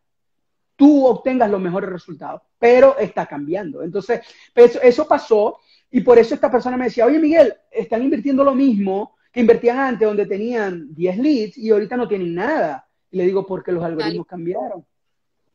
[0.74, 3.82] tú obtengas los mejores resultados, pero está cambiando.
[3.82, 4.20] Entonces,
[4.55, 5.61] eso, eso pasó
[5.91, 9.78] y por eso esta persona me decía, oye Miguel, están invirtiendo lo mismo que invertían
[9.78, 12.86] antes, donde tenían 10 leads y ahorita no tienen nada.
[13.11, 14.84] Y le digo, porque los algoritmos cambiaron.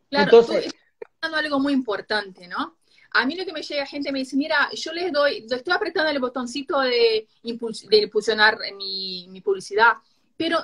[0.10, 0.74] Claro, Entonces,
[1.20, 2.78] tú algo muy importante, ¿no?
[3.12, 6.10] A mí lo que me llega gente me dice, mira, yo les doy, estoy apretando
[6.10, 9.94] el botoncito de, de impulsionar mi, mi publicidad,
[10.36, 10.58] pero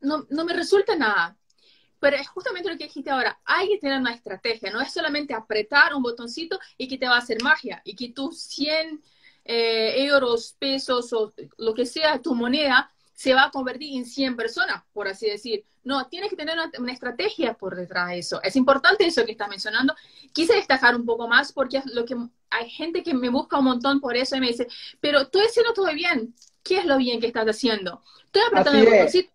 [0.00, 1.36] no, no, me resulta nada.
[1.98, 5.34] Pero es justamente lo que dijiste ahora, hay que tener una estrategia, no es solamente
[5.34, 9.02] apretar un botoncito y que te va a hacer magia, y que tus 100
[9.48, 14.36] eh, euros, pesos o lo que sea tu moneda se va a convertir en 100
[14.36, 15.64] personas, por así decir.
[15.84, 18.42] No, tienes que tener una, estrategia por detrás de eso.
[18.42, 19.94] Es importante eso que estás mencionando.
[20.32, 22.16] Quise destacar un poco más porque lo que
[22.50, 24.66] hay gente que me busca un montón por eso y me dice,
[25.00, 26.34] pero estoy haciendo todo bien.
[26.62, 28.02] ¿Qué es lo bien que estás haciendo?
[28.26, 29.30] Estoy apretando el botoncito.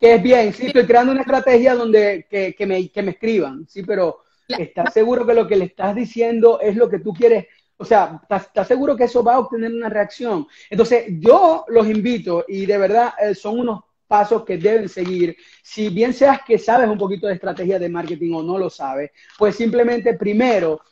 [0.00, 3.68] Que es bien, sí, estoy creando una estrategia donde que, que, me, que me escriban,
[3.68, 7.46] sí, pero ¿estás seguro que lo que le estás diciendo es lo que tú quieres?
[7.80, 10.46] O sea, ¿estás, seguro que eso va a obtener una reacción?
[10.68, 15.34] Entonces, yo los invito y de verdad eh, son unos pasos que deben seguir.
[15.62, 19.12] Si bien seas que sabes un poquito de estrategia de marketing o no lo sabes,
[19.38, 20.82] pues simplemente primero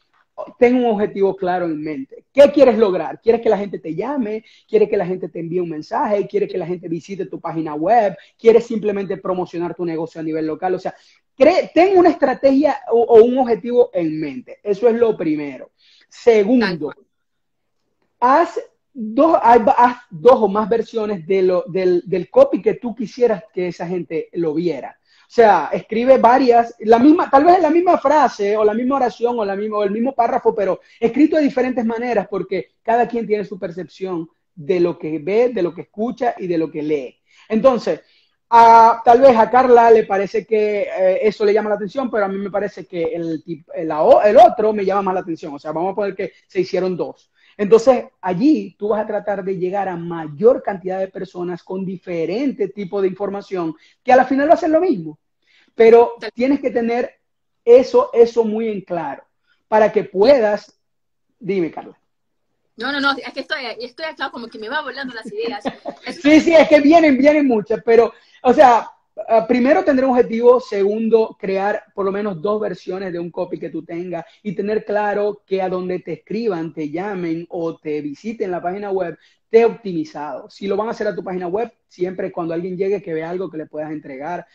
[0.58, 2.24] ten un objetivo claro en mente.
[2.32, 3.20] ¿Qué quieres lograr?
[3.20, 4.42] ¿Quieres que la gente te llame?
[4.66, 6.26] ¿Quieres que la gente te envíe un mensaje?
[6.26, 8.16] ¿Quieres que la gente visite tu página web?
[8.38, 10.74] ¿Quieres simplemente promocionar tu negocio a nivel local?
[10.74, 10.94] O sea,
[11.36, 14.58] ten una estrategia o un objetivo en mente.
[14.62, 15.70] Eso es lo primero.
[16.08, 16.92] Segundo,
[18.20, 18.58] haz
[18.92, 19.38] dos,
[20.10, 24.28] dos o más versiones de lo, del, del, copy que tú quisieras que esa gente
[24.32, 24.98] lo viera.
[25.28, 29.38] O sea, escribe varias, la misma, tal vez la misma frase o la misma oración
[29.38, 33.26] o, la misma, o el mismo párrafo, pero escrito de diferentes maneras porque cada quien
[33.26, 36.82] tiene su percepción de lo que ve, de lo que escucha y de lo que
[36.82, 37.18] lee.
[37.48, 38.00] Entonces,
[38.50, 42.24] a, tal vez a Carla le parece que eh, eso le llama la atención, pero
[42.24, 43.42] a mí me parece que el,
[43.74, 43.92] el,
[44.24, 45.54] el, otro me llama más la atención.
[45.54, 47.30] O sea, vamos a poner que se hicieron dos.
[47.58, 52.68] Entonces, allí tú vas a tratar de llegar a mayor cantidad de personas con diferente
[52.68, 55.18] tipo de información, que a la final va a ser lo mismo.
[55.74, 57.18] Pero tienes que tener
[57.64, 59.24] eso, eso muy en claro,
[59.66, 60.80] para que puedas...
[61.38, 61.98] Dime, Carla.
[62.78, 65.64] No, no, no, es que estoy, estoy acá como que me va volando las ideas.
[66.22, 68.12] sí, sí, es que vienen, vienen muchas, pero
[68.42, 68.88] o sea,
[69.28, 73.58] ah, primero tener un objetivo, segundo, crear por lo menos dos versiones de un copy
[73.58, 78.00] que tú tengas y tener claro que a donde te escriban, te llamen o te
[78.00, 79.18] visiten la página web,
[79.50, 80.48] te optimizado.
[80.48, 83.28] Si lo van a hacer a tu página web, siempre cuando alguien llegue que vea
[83.28, 84.46] algo que le puedas entregar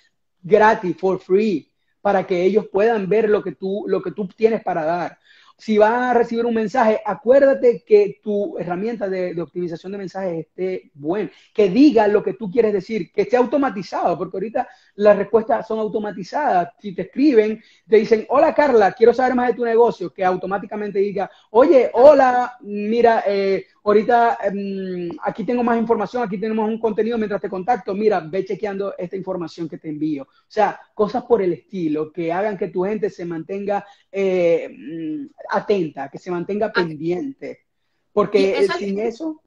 [0.42, 1.70] gratis, for free,
[2.00, 5.20] para que ellos puedan ver lo que tú, lo que tú tienes para dar
[5.58, 10.92] si vas a recibir un mensaje, acuérdate que tu herramienta de, optimización de mensajes esté
[10.94, 15.68] buena, que diga lo que tú quieres decir, que esté automatizado, porque ahorita las respuestas
[15.68, 16.70] son automatizadas.
[16.80, 21.00] Si te escriben, te dicen, hola Carla, quiero saber más de tu negocio, que automáticamente
[21.00, 27.18] diga, oye, hola, mira, eh, ahorita em, aquí tengo más información, aquí tenemos un contenido
[27.18, 30.24] mientras te contacto, mira, ve chequeando esta información que te envío.
[30.24, 35.26] O sea, cosas por el estilo que hagan que tu gente se mantenga eh, mm,
[35.50, 37.66] atenta, que se mantenga pendiente.
[38.14, 39.42] Porque sin eso...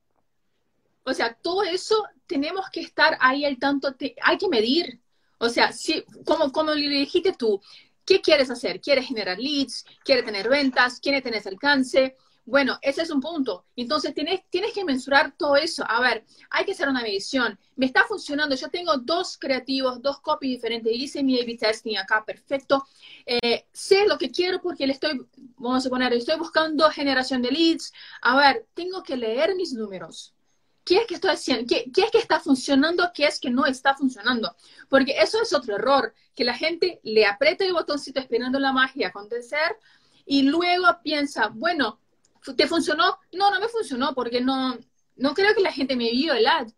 [1.04, 5.00] O sea, todo eso tenemos que estar ahí al tanto, hay que medir.
[5.38, 7.60] O sea, si, como, como le dijiste tú,
[8.04, 8.80] ¿qué quieres hacer?
[8.80, 9.84] ¿Quieres generar leads?
[10.04, 10.98] ¿Quieres tener ventas?
[10.98, 12.16] ¿Quieres tener alcance?
[12.46, 13.66] Bueno, ese es un punto.
[13.74, 15.84] Entonces, tienes, tienes que mensurar todo eso.
[15.88, 17.58] A ver, hay que hacer una medición.
[17.74, 18.54] Me está funcionando.
[18.54, 20.92] Yo tengo dos creativos, dos copies diferentes.
[20.94, 22.86] Hice mi A-B testing acá, perfecto.
[23.26, 25.26] Eh, sé lo que quiero porque le estoy,
[25.56, 27.92] vamos a poner, estoy buscando generación de leads.
[28.22, 30.32] A ver, tengo que leer mis números.
[30.84, 31.66] ¿Qué es que estoy haciendo?
[31.68, 33.10] ¿Qué, ¿Qué, es que está funcionando?
[33.12, 34.54] ¿Qué es que no está funcionando?
[34.88, 39.08] Porque eso es otro error, que la gente le aprieta el botoncito esperando la magia
[39.08, 39.76] acontecer
[40.24, 41.98] y luego piensa, bueno,
[42.54, 43.18] ¿Te funcionó?
[43.32, 44.78] No, no me funcionó porque no,
[45.16, 46.68] no creo que la gente me vio el ad.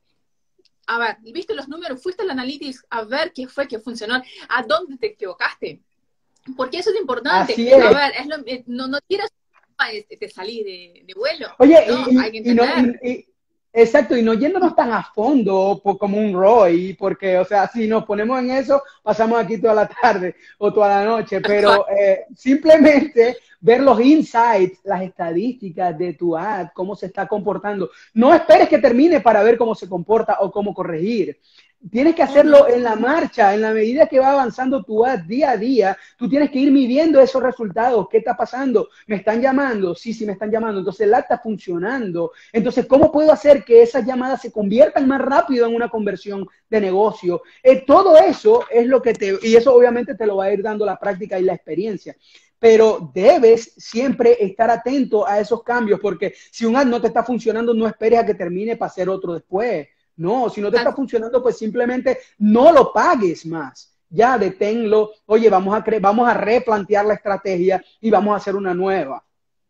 [0.86, 4.62] A ver, viste los números, fuiste al analytics a ver qué fue que funcionó, a
[4.62, 5.80] dónde te equivocaste.
[6.56, 7.52] Porque eso es importante.
[7.72, 9.30] A ver, es lo, eh, no, no quieras
[10.18, 11.48] te salir de, de, vuelo.
[11.58, 13.26] Oye, y, hay que entender.
[13.72, 18.04] Exacto, y no yéndonos tan a fondo como un ROI, porque, o sea, si nos
[18.04, 23.36] ponemos en eso, pasamos aquí toda la tarde o toda la noche, pero eh, simplemente
[23.60, 27.90] ver los insights, las estadísticas de tu ad, cómo se está comportando.
[28.14, 31.38] No esperes que termine para ver cómo se comporta o cómo corregir.
[31.92, 35.52] Tienes que hacerlo en la marcha, en la medida que va avanzando tu ad día
[35.52, 38.08] a día, tú tienes que ir midiendo esos resultados.
[38.10, 38.88] ¿Qué está pasando?
[39.06, 39.94] ¿Me están llamando?
[39.94, 40.80] Sí, sí, me están llamando.
[40.80, 42.32] Entonces el ad está funcionando.
[42.52, 46.80] Entonces, ¿cómo puedo hacer que esas llamadas se conviertan más rápido en una conversión de
[46.80, 47.42] negocio?
[47.62, 50.62] Eh, todo eso es lo que te, y eso obviamente te lo va a ir
[50.62, 52.16] dando la práctica y la experiencia
[52.58, 57.22] pero debes siempre estar atento a esos cambios, porque si un ad no te está
[57.22, 59.88] funcionando, no esperes a que termine para hacer otro después.
[60.16, 63.94] No, si no te está funcionando, pues simplemente no lo pagues más.
[64.10, 65.12] Ya deténlo.
[65.26, 69.24] Oye, vamos a, vamos a replantear la estrategia y vamos a hacer una nueva.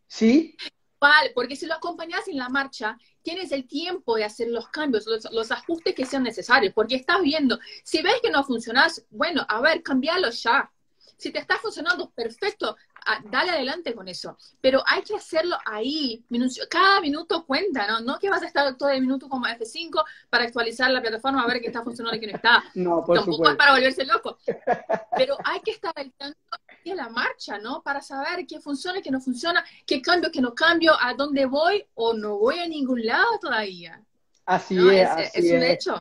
[0.07, 0.57] ¿Sí?
[1.01, 5.07] Vale, porque si lo acompañas en la marcha, tienes el tiempo de hacer los cambios,
[5.07, 9.61] los, ajustes que sean necesarios, porque estás viendo, si ves que no funcionas, bueno, a
[9.61, 10.70] ver, cambialo ya.
[11.19, 12.77] Si te está funcionando, perfecto,
[13.25, 14.37] dale adelante con eso.
[14.61, 16.25] Pero hay que hacerlo ahí,
[16.71, 18.01] cada minuto cuenta, ¿no?
[18.01, 21.47] No que vas a estar todo el minuto como F5 para actualizar la plataforma a
[21.49, 22.62] ver qué está funcionando y qué no está.
[22.75, 24.39] No, por Tampoco es para volverse loco.
[25.16, 26.39] Pero hay que estar al tanto
[26.85, 27.83] de la marcha, ¿no?
[27.83, 31.85] Para saber qué funciona, qué no funciona, qué cambio, qué no cambio, a dónde voy
[31.95, 34.01] o no voy a ningún lado todavía.
[34.47, 35.35] Así es.
[35.35, 36.01] es un hecho.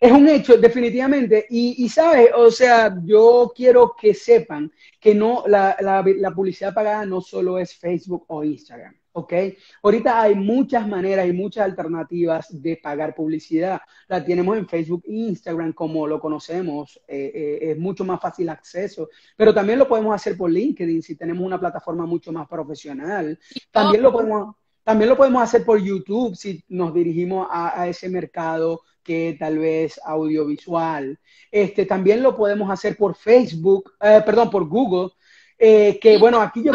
[0.00, 1.44] Es un hecho, definitivamente.
[1.50, 7.04] Y, y, sabes, o sea, yo quiero que sepan que no, la, la, publicidad pagada
[7.04, 9.34] no solo es Facebook o Instagram, ¿ok?
[9.82, 13.82] Ahorita hay muchas maneras y muchas alternativas de pagar publicidad.
[14.08, 18.48] La tenemos en Facebook e Instagram como lo conocemos, eh, eh, es mucho más fácil
[18.48, 23.38] acceso, pero también lo podemos hacer por LinkedIn si tenemos una plataforma mucho más profesional.
[23.70, 28.08] También lo podemos, también lo podemos hacer por YouTube si nos dirigimos a, a ese
[28.08, 31.18] mercado que tal vez audiovisual.
[31.50, 35.12] Este, también lo podemos hacer por Facebook, eh, perdón, por Google,
[35.58, 36.72] eh, que bueno, aquí yo...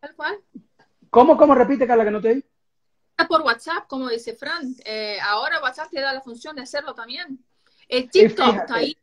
[0.00, 0.38] ¿Tal cual?
[1.10, 1.54] ¿Cómo, cómo?
[1.54, 2.44] Repite, Carla, que no te
[3.28, 4.74] Por WhatsApp, como dice Fran.
[4.84, 7.44] Eh, ahora WhatsApp te da la función de hacerlo también.
[7.88, 8.96] El TikTok está ahí.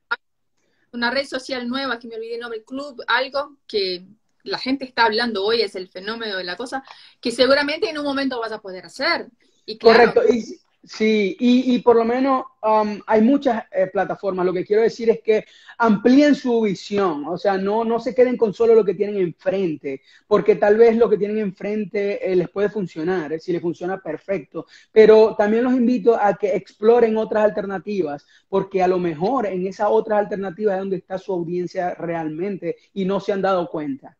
[0.94, 4.06] Una red social nueva que me olvidé el nombre, Club, algo que
[4.44, 6.84] la gente está hablando hoy, es el fenómeno de la cosa,
[7.20, 9.28] que seguramente en un momento vas a poder hacer.
[9.66, 10.22] Y Correcto.
[10.32, 14.46] Y, Sí, y, por lo menos um, hay muchas eh, plataformas.
[14.46, 15.46] Lo que quiero decir es que
[15.80, 20.02] amplíen su visión, o sea, no, no se queden con solo lo que tienen enfrente,
[20.28, 24.00] porque tal vez lo que tienen enfrente eh, les puede funcionar, eh, si les funciona
[24.00, 29.66] perfecto, pero también los invito a que exploren otras alternativas, porque a lo mejor en
[29.66, 34.18] esas otras alternativas es donde está su audiencia realmente y no se han dado cuenta.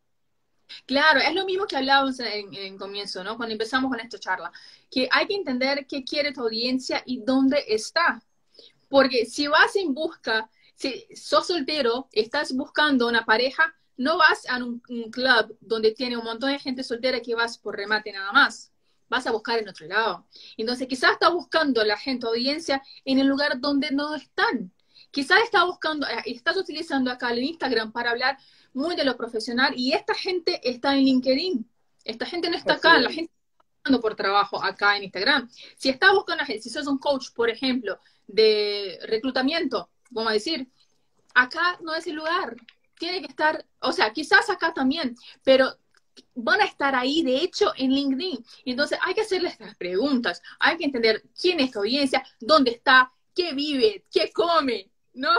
[0.86, 3.38] Claro, es lo mismo que hablábamos en, en, comienzo, ¿no?
[3.38, 4.52] Cuando empezamos con esta charla,
[4.90, 8.22] que hay que entender qué quiere tu audiencia y dónde está.
[8.90, 14.58] Porque si vas en busca, si sos soltero, estás buscando una pareja, no vas a
[14.58, 18.72] un, club donde tiene un montón de gente soltera que vas por remate nada más.
[19.08, 20.28] Vas a buscar en otro lado.
[20.58, 24.72] Entonces, quizás está buscando la gente, audiencia, en el lugar donde no están.
[25.16, 28.38] Quizás está buscando, eh, estás utilizando acá el Instagram para hablar
[28.74, 31.66] muy de lo profesional y esta gente está en LinkedIn.
[32.04, 35.50] Esta gente no está acá, la gente está buscando por trabajo acá en Instagram.
[35.78, 37.98] Si está buscando, si sos un coach, por ejemplo,
[38.28, 40.68] de reclutamiento, vamos a decir,
[41.34, 42.58] acá no es el lugar.
[43.00, 45.78] Tiene que estar, o sea, quizás acá también, pero
[46.34, 48.46] van a estar ahí, de hecho, en LinkedIn.
[48.66, 53.14] Entonces hay que hacerles estas preguntas, hay que entender quién es tu audiencia, dónde está,
[53.34, 55.30] qué vive, qué come, no.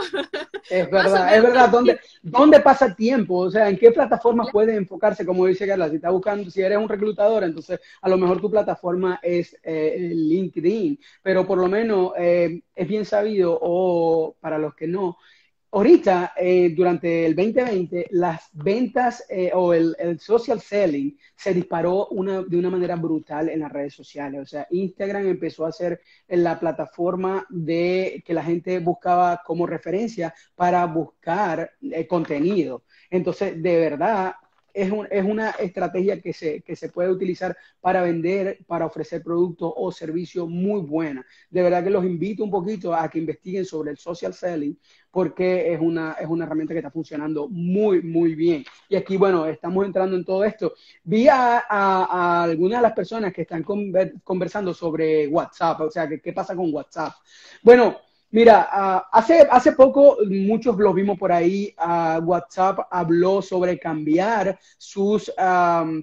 [0.69, 1.71] Es verdad, es verdad.
[1.71, 3.37] ¿Dónde, ¿Dónde pasa tiempo?
[3.39, 5.25] O sea, ¿en qué plataforma puede enfocarse?
[5.25, 8.51] Como dice Carla, si está buscando, si eres un reclutador, entonces a lo mejor tu
[8.51, 14.75] plataforma es eh, LinkedIn, pero por lo menos eh, es bien sabido, o para los
[14.75, 15.19] que no,
[15.77, 22.41] Ahorita, eh, durante el 2020, las ventas eh, o el, social selling se disparó una,
[22.41, 24.41] de una manera brutal en las redes sociales.
[24.41, 30.33] O sea, Instagram empezó a ser la plataforma de que la gente buscaba como referencia
[30.55, 32.85] para buscar eh, contenido.
[33.11, 34.33] Entonces, de verdad,
[34.77, 39.73] es, es, una estrategia que se, que se puede utilizar para vender, para ofrecer productos
[39.75, 41.25] o servicios muy buena.
[41.51, 44.79] De verdad que los invito un poquito a que investiguen sobre el social selling
[45.11, 48.67] porque es una, es una herramienta que está funcionando muy, muy bien.
[48.87, 50.75] Y aquí, bueno, estamos entrando en todo esto.
[51.05, 53.65] Vi a, a, algunas de las personas que están
[54.23, 57.15] conversando sobre WhatsApp, o sea, ¿qué pasa con WhatsApp?
[57.63, 57.97] Bueno,
[58.31, 64.59] Mira, ah, hace, hace poco muchos lo vimos por ahí, uh, WhatsApp habló sobre cambiar
[64.77, 65.33] sus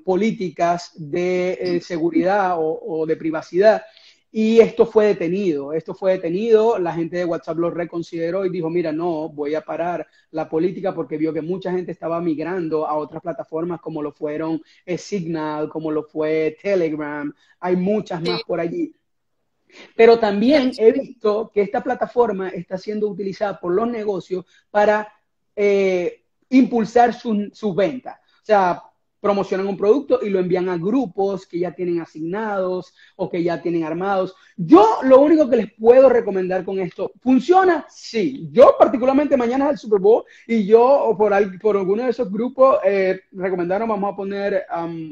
[0.05, 3.84] políticas de eh, seguridad o, de privacidad
[4.32, 8.69] Y esto fue detenido, esto fue detenido, la gente de WhatsApp lo reconsideró y dijo,
[8.69, 12.95] mira, no, voy a parar la política porque vio que mucha gente estaba migrando a
[12.95, 18.59] otras plataformas como lo fueron eh, Signal, como lo fue Telegram, hay muchas más por
[18.59, 18.95] allí.
[19.95, 25.11] Pero también he visto que esta plataforma está siendo utilizada por los negocios para
[25.55, 28.17] eh, impulsar sus ventas.
[28.17, 28.84] O sea,
[29.24, 33.61] promocionan un producto y lo envían a grupos que ya tienen asignados o que ya
[33.61, 34.36] tienen armados.
[34.57, 37.86] Yo lo único que les puedo recomendar con esto, ¿funciona?
[37.89, 38.49] Sí.
[38.51, 42.80] Yo particularmente mañana es el Super Bowl y yo por, por alguno de esos grupos
[42.84, 44.65] eh, recomendaron vamos a poner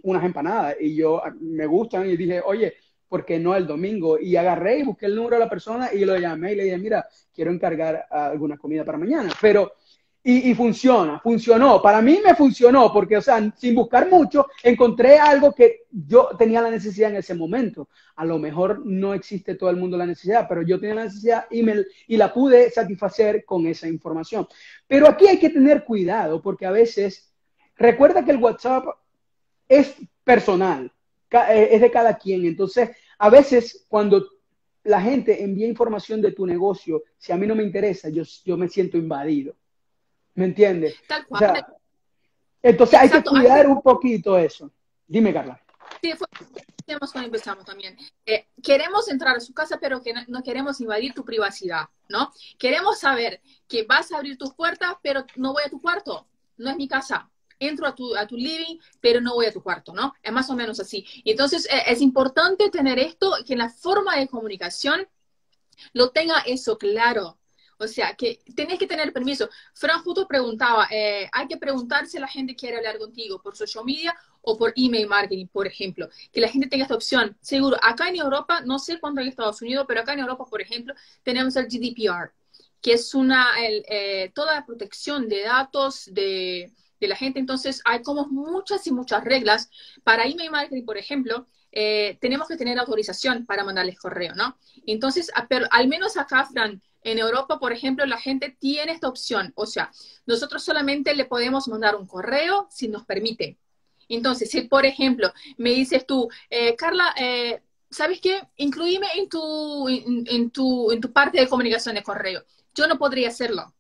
[0.03, 2.73] unas empanadas y yo ah, me gustan y dije, oye,
[3.11, 4.17] ¿por qué no el domingo?
[4.17, 6.77] Y agarré y busqué el número de la persona y lo llamé y le dije,
[6.77, 7.05] mira,
[7.35, 9.33] quiero encargar alguna comida para mañana.
[9.41, 9.73] Pero
[10.23, 11.81] y, funciona, funcionó.
[11.81, 16.61] Para mí me funcionó porque, o sea, sin buscar mucho, encontré algo que yo tenía
[16.61, 17.89] la necesidad en ese momento.
[18.15, 21.47] A lo mejor no existe todo el mundo la necesidad, pero yo tenía la necesidad
[21.51, 21.65] y,
[22.07, 24.47] y la pude satisfacer con esa información.
[24.87, 27.29] Pero aquí hay que tener cuidado porque a veces,
[27.75, 28.85] recuerda que el WhatsApp
[29.67, 30.93] es personal,
[31.31, 32.45] es de cada quien.
[32.45, 34.27] Entonces, a veces cuando
[34.83, 38.57] la gente envía información de tu negocio, si a mí no me interesa, yo, yo
[38.57, 39.55] me siento invadido.
[40.33, 40.95] ¿Me entiendes?
[41.07, 41.65] Tal cual.
[42.61, 44.71] entonces hay que cuidar un poquito eso.
[45.07, 45.61] Dime, Carla.
[46.01, 46.27] Sí, fue
[46.99, 47.97] cuando empezamos también.
[48.25, 52.31] Eh, queremos entrar a su casa, pero que no, queremos invadir tu privacidad, ¿no?
[52.57, 56.27] Queremos saber que vas a abrir tus puertas, pero no voy a tu cuarto,
[56.57, 57.29] no es mi casa.
[57.61, 60.13] Entro a tu, a tu living, pero no voy a tu cuarto, ¿no?
[60.23, 61.05] Es más o menos así.
[61.23, 65.07] Y entonces eh, es importante tener esto, que en la forma de comunicación
[65.93, 67.37] lo tenga eso claro,
[67.77, 69.49] o sea, que tenés que tener permiso.
[69.73, 73.83] Fran justo preguntaba, eh, hay que preguntar si la gente quiere hablar contigo por social
[73.83, 76.07] media o por email marketing, por ejemplo.
[76.31, 77.35] Que la gente tenga esta opción.
[77.41, 80.61] Seguro, acá en Europa, no sé cuánto en Estados Unidos, pero acá en Europa, por
[80.61, 80.93] ejemplo,
[81.23, 82.31] tenemos el GDPR,
[82.81, 86.71] que es una, eh, toda la protección de datos de,
[87.01, 87.39] de la gente.
[87.39, 89.69] Entonces, hay como muchas y muchas reglas.
[90.03, 94.57] Para email marketing, por ejemplo, eh, tenemos que tener autorización para mandarles correo, ¿no?
[94.85, 99.51] Entonces, pero al menos acá, Fran, en Europa, por ejemplo, la gente tiene esta opción.
[99.55, 99.91] O sea,
[100.25, 103.57] nosotros solamente le podemos mandar un correo si nos permite.
[104.07, 108.41] Entonces, si por ejemplo me dices tú, eh, Carla, eh, ¿sabes qué?
[108.57, 112.43] Incluíme en tu, en, tu, en tu parte de comunicación de correo.
[112.75, 113.73] Yo no podría hacerlo.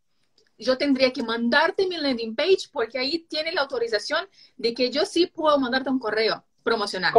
[0.61, 4.25] Yo tendría que mandarte mi landing page porque ahí tiene la autorización
[4.57, 7.13] de que yo sí puedo mandarte un correo promocional.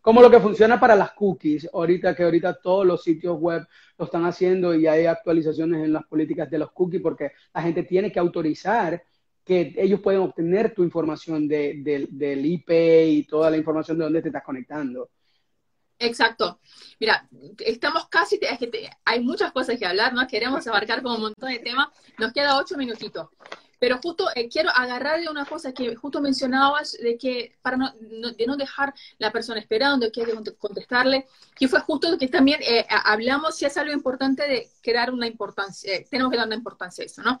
[0.00, 3.66] Como, lo que funciona para las cookies, ahorita que ahorita todos los sitios web
[3.98, 7.82] lo están haciendo y hay actualizaciones en las políticas de los cookies porque la gente
[7.82, 9.02] tiene que autorizar
[9.44, 14.22] que ellos pueden obtener tu información de, del IP y toda la información de dónde
[14.22, 15.10] te estás conectando.
[15.98, 16.60] Exacto.
[17.00, 17.28] Mira,
[17.58, 20.26] estamos casi, es que hay muchas cosas que hablar, ¿no?
[20.26, 21.88] Queremos abarcar como un montón de temas.
[22.18, 23.28] Nos queda ocho minutitos.
[23.78, 27.92] Pero justo eh, quiero agarrar de una cosa que justo mencionabas, de que para no,
[27.92, 32.60] de no dejar la persona esperando, que hay que contestarle, que fue justo que también
[32.62, 36.56] eh, hablamos si es algo importante de crear una importancia, eh, tenemos que dar una
[36.56, 37.38] importancia a eso, ¿no?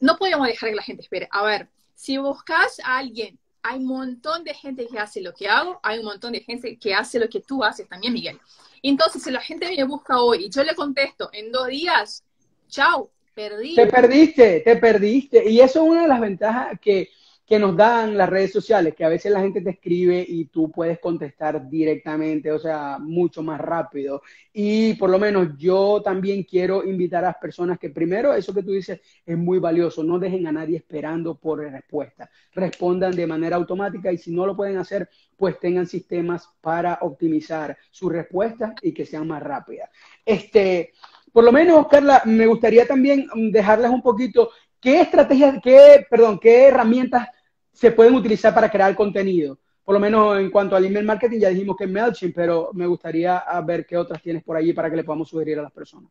[0.00, 1.28] No podemos dejar que la gente espere.
[1.30, 5.48] A ver, si buscas a alguien, hay un montón de gente que hace lo que
[5.48, 8.38] hago, hay un montón de gente que hace lo que tú haces también, Miguel.
[8.82, 12.24] Entonces, si la gente me busca hoy y yo le contesto en dos días,
[12.68, 15.48] chao, te perdiste, te perdiste.
[15.48, 17.08] Y eso es una de las ventajas que,
[17.46, 20.70] que nos dan las redes sociales, que a veces la gente te escribe y tú
[20.70, 24.22] puedes contestar directamente, o sea, mucho más rápido.
[24.52, 28.62] Y por lo menos yo también quiero invitar a las personas que primero, eso que
[28.62, 33.56] tú dices es muy valioso, no dejen a nadie esperando por respuesta, respondan de manera
[33.56, 38.92] automática y si no lo pueden hacer, pues tengan sistemas para optimizar su respuesta y
[38.92, 39.90] que sean más rápidas.
[40.24, 40.92] Este,
[41.32, 44.50] por lo menos, Carla, me gustaría también dejarles un poquito
[44.82, 47.28] qué estrategias, qué, perdón, qué herramientas
[47.72, 49.58] se pueden utilizar para crear contenido.
[49.84, 52.86] Por lo menos en cuanto al email marketing, ya dijimos que es MailChimp, pero me
[52.86, 55.72] gustaría ah, ver qué otras tienes por allí para que le podamos sugerir a las
[55.72, 56.10] personas.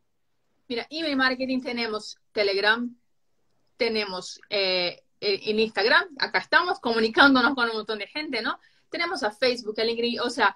[0.67, 2.95] Mira, email marketing tenemos Telegram,
[3.75, 8.57] tenemos eh, en Instagram, acá estamos comunicándonos con un montón de gente, ¿no?
[8.89, 10.55] Tenemos a Facebook, a LinkedIn, o sea,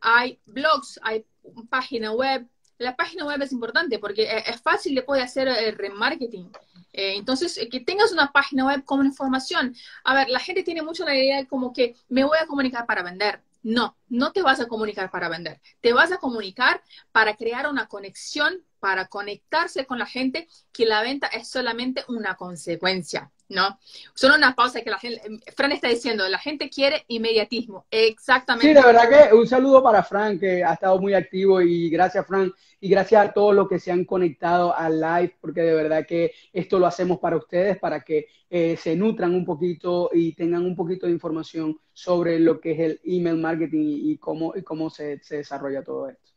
[0.00, 1.24] hay blogs, hay
[1.68, 2.46] página web,
[2.78, 6.50] la página web es importante porque eh, es fácil de poder hacer el remarketing.
[6.92, 9.74] Eh, entonces, eh, que tengas una página web con información.
[10.04, 12.86] A ver, la gente tiene mucho la idea de como que me voy a comunicar
[12.86, 13.40] para vender.
[13.62, 16.82] No, no te vas a comunicar para vender, te vas a comunicar
[17.12, 22.36] para crear una conexión, para conectarse con la gente, que la venta es solamente una
[22.36, 23.32] consecuencia.
[23.52, 23.78] ¿no?
[24.14, 25.20] Solo una pausa que la gente,
[25.54, 28.68] Fran está diciendo, la gente quiere inmediatismo, exactamente.
[28.68, 32.26] Sí, de verdad que un saludo para Fran, que ha estado muy activo y gracias
[32.26, 36.06] Fran, y gracias a todos los que se han conectado al live, porque de verdad
[36.06, 40.64] que esto lo hacemos para ustedes, para que eh, se nutran un poquito y tengan
[40.64, 44.90] un poquito de información sobre lo que es el email marketing y, cómo, y cómo
[44.90, 46.30] se, desarrolla todo esto.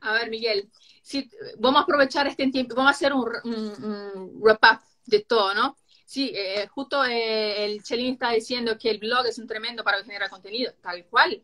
[0.00, 0.68] A ver, Miguel,
[1.02, 5.76] si, vamos a aprovechar este tiempo, vamos a hacer un, un wrap-up de todo, ¿no?
[6.04, 10.02] Sí, eh, justo eh, el Chelín está diciendo que el blog es un tremendo para
[10.04, 11.42] generar contenido, tal cual.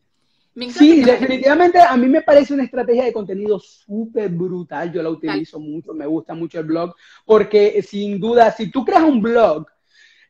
[0.71, 4.93] sí, definitivamente a mí me parece una estrategia de contenido súper brutal.
[4.93, 9.03] Yo la utilizo mucho, me gusta mucho el blog, porque sin duda, si tú creas
[9.03, 9.67] un blog,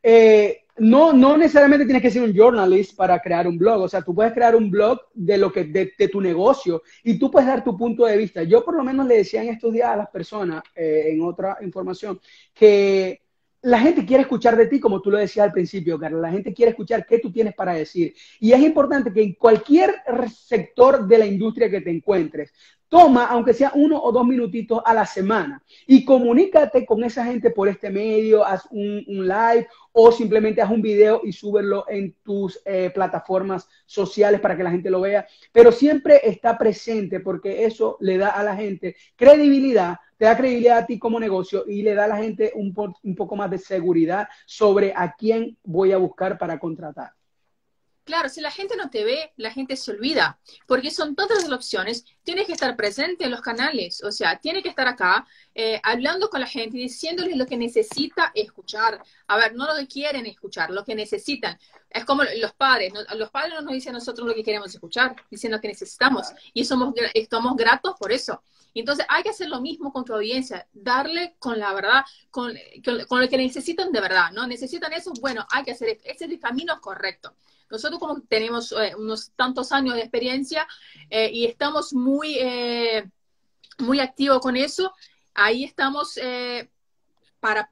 [0.02, 3.82] eh, no, no necesariamente tienes que ser un journalist para crear un blog.
[3.82, 7.18] O sea, tú puedes crear un blog de lo que de, de tu negocio y
[7.18, 8.42] tú puedes dar tu punto de vista.
[8.42, 12.18] Yo por lo menos le decía en estos días a las personas, en otra información,
[12.54, 13.20] que
[13.62, 16.20] la gente quiere escuchar de ti, como tú lo decías al principio, Carla.
[16.20, 18.14] La gente quiere escuchar qué tú tienes para decir.
[18.38, 19.94] Y es importante que en cualquier
[20.34, 22.52] sector de la industria que te encuentres,
[22.88, 27.50] toma, aunque sea uno o dos minutitos a la semana, y comunícate con esa gente
[27.50, 32.60] por este medio, haz un, live o simplemente haz un video y súbelo en tus
[32.64, 35.26] eh, plataformas sociales para que la gente lo vea.
[35.52, 40.76] Pero siempre está presente porque eso le da a la gente credibilidad te da credibilidad
[40.76, 43.56] a ti como negocio y le da a la gente un, un poco más de
[43.56, 47.14] seguridad sobre a quién voy a buscar para contratar.
[48.04, 51.52] Claro, si la gente no te ve, la gente se olvida, porque son todas las
[51.52, 52.04] opciones.
[52.24, 56.28] Tienes que estar presente en los canales, o sea, tiene que estar acá eh, hablando
[56.28, 59.02] con la gente, diciéndoles lo que necesita escuchar.
[59.28, 61.58] A ver, no lo que quieren escuchar, lo que necesitan.
[61.88, 65.14] Es como los padres, los padres no nos dicen a nosotros lo que queremos escuchar,
[65.30, 68.42] dicen lo que necesitamos y somos, estamos gratos por eso.
[68.74, 72.56] Entonces hay que hacer lo mismo con tu audiencia, darle con la verdad, con,
[73.08, 74.46] con, lo que necesitan de verdad, ¿no?
[74.46, 75.98] Necesitan eso, bueno, hay que hacer.
[76.04, 77.34] Ese es el camino correcto.
[77.70, 80.66] Nosotros como tenemos eh, unos tantos años de experiencia
[81.08, 83.08] eh, y estamos muy, eh,
[83.78, 84.92] muy activos con eso,
[85.34, 86.18] ahí estamos
[87.38, 87.70] para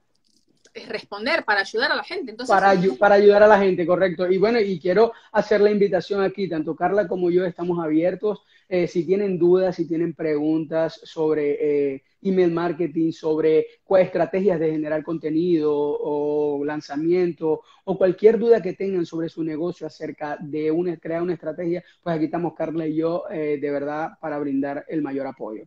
[0.87, 2.31] responder, para ayudar a la gente.
[2.31, 4.29] Entonces, para, para ayudar a la gente, correcto.
[4.29, 8.39] Y bueno, y quiero hacer la invitación aquí, tanto Carla como yo estamos abiertos
[8.69, 14.71] eh, si tienen dudas, si tienen preguntas sobre eh, email marketing, sobre cuáles estrategias de
[14.71, 20.97] generar contenido o lanzamiento o cualquier duda que tengan sobre su negocio acerca de una,
[20.97, 25.01] crear una estrategia, pues aquí estamos Carla y yo eh, de verdad para brindar el
[25.01, 25.65] mayor apoyo.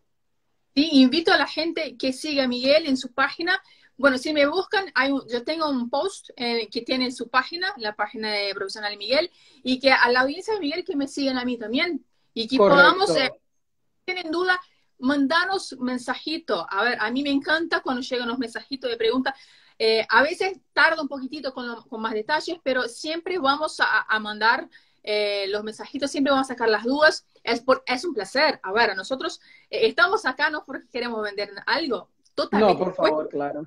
[0.75, 3.61] Sí, invito a la gente que siga a Miguel en su página.
[3.99, 7.95] Bueno, si me buscan, hay yo tengo un post que tiene en su página, la
[7.95, 9.31] página de Profesional Miguel,
[9.63, 12.57] y que a la audiencia de Miguel que me sigan a mí también, y que
[12.57, 13.31] podamos, eh,
[14.05, 14.59] tienen duda,
[15.03, 16.67] mandanos mensajito.
[16.71, 19.35] A ver, a mí me encanta cuando llegan los mensajitos de preguntas.
[19.79, 24.19] Eh, a veces tarda un poquitito con, con, más detalles, pero siempre vamos a, a
[24.21, 24.69] mandar
[25.03, 27.27] eh, los mensajitos, siempre vamos a sacar las dudas.
[27.43, 28.61] Es, por, es un placer.
[28.63, 29.41] A ver, nosotros
[29.71, 32.09] eh, estamos acá no porque queremos vender algo.
[32.35, 32.75] Totalmente.
[32.75, 33.67] No, por favor, claro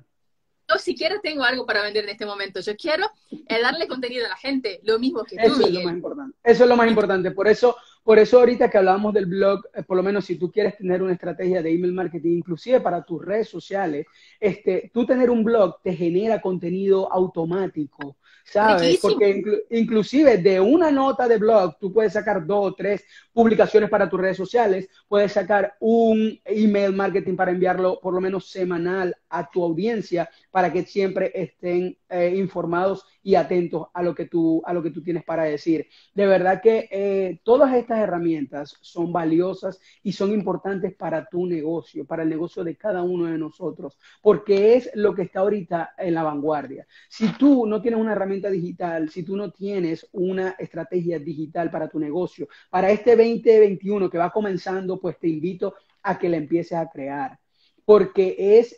[0.68, 2.60] yo siquiera tengo algo para vender en este momento.
[2.60, 5.42] Yo quiero eh, darle contenido a la gente, lo mismo que tú.
[5.42, 6.36] Eso es lo más importante.
[6.42, 7.30] Eso es lo más importante.
[7.30, 10.50] Por eso, por eso ahorita que hablábamos del blog, eh, por lo menos si tú
[10.50, 14.06] quieres tener una estrategia de email marketing, inclusive para tus redes sociales,
[14.40, 18.16] este, tú tener un blog te genera contenido automático.
[18.46, 18.98] ¿Sabes?
[19.00, 24.08] Porque inclusive de una nota de blog tú puedes sacar dos o tres publicaciones para
[24.08, 29.50] tus redes sociales, puedes sacar un email marketing para enviarlo por lo menos semanal a
[29.50, 34.72] tu audiencia para que siempre estén eh, informados y atentos a lo que tú a
[34.72, 35.88] lo que tú tienes para decir.
[36.14, 42.04] De verdad que eh, todas estas herramientas son valiosas y son importantes para tu negocio,
[42.04, 46.14] para el negocio de cada uno de nosotros, porque es lo que está ahorita en
[46.14, 46.86] la vanguardia.
[47.08, 51.88] Si tú no tienes una herramienta digital, si tú no tienes una estrategia digital para
[51.88, 56.78] tu negocio, para este 2021 que va comenzando, pues te invito a que la empieces
[56.78, 57.38] a crear,
[57.84, 58.76] porque es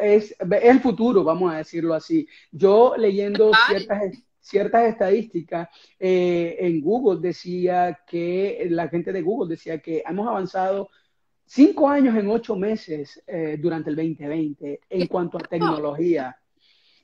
[0.00, 2.26] es, el futuro, vamos a decirlo así.
[2.50, 4.02] Yo leyendo ciertas,
[4.40, 10.90] ciertas estadísticas eh, en Google decía que la gente de Google decía que hemos avanzado
[11.44, 16.36] cinco años en ocho meses eh, durante el 2020 en cuanto a tecnología.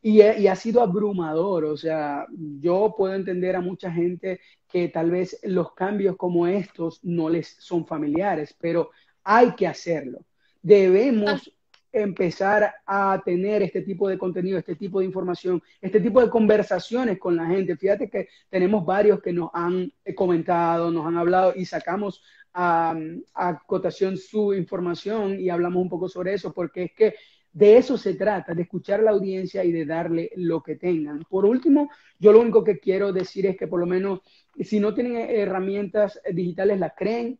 [0.02, 2.26] Y, y, ha sido abrumador, o sea,
[2.58, 7.56] yo puedo entender a mucha gente que tal vez los cambios como estos no les
[7.58, 8.90] son familiares, pero
[9.22, 10.24] hay que hacerlo.
[10.62, 11.52] Debemos
[11.92, 17.18] empezar a tener este tipo de contenido, este tipo de información, este tipo de conversaciones
[17.18, 17.76] con la gente.
[17.76, 22.22] Fíjate que tenemos varios que nos han comentado, nos han hablado y sacamos
[22.54, 22.96] a,
[23.34, 27.14] a cotación su información y hablamos un poco sobre eso, porque es que
[27.52, 31.24] de eso se trata, de escuchar a la audiencia y de darle lo que tengan.
[31.28, 34.20] Por último, yo lo único que quiero decir es que por lo menos
[34.60, 37.38] si no tienen herramientas digitales, las creen,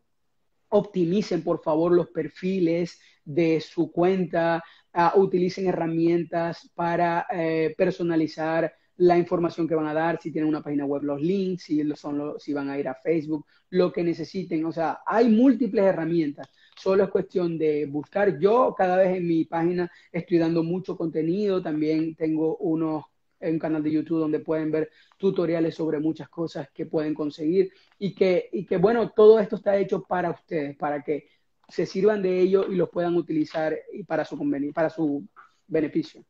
[0.71, 4.63] optimicen por favor los perfiles de su cuenta,
[4.95, 10.63] uh, utilicen herramientas para eh, personalizar la información que van a dar, si tienen una
[10.63, 14.65] página web, los links, si, son si van a ir a Facebook, lo que necesiten.
[14.67, 16.49] O sea, hay múltiples herramientas.
[16.77, 18.39] Solo es cuestión de buscar.
[18.39, 21.63] Yo cada vez en mi página estoy dando mucho contenido.
[21.63, 23.05] También tengo unos
[23.41, 28.15] un canal de YouTube donde pueden ver tutoriales sobre muchas cosas que pueden conseguir y
[28.15, 31.27] que, y que bueno, todo esto está hecho para ustedes, para que
[31.67, 34.37] se sirvan de ello y los puedan utilizar para su
[34.75, 35.27] para su
[35.67, 36.23] beneficio.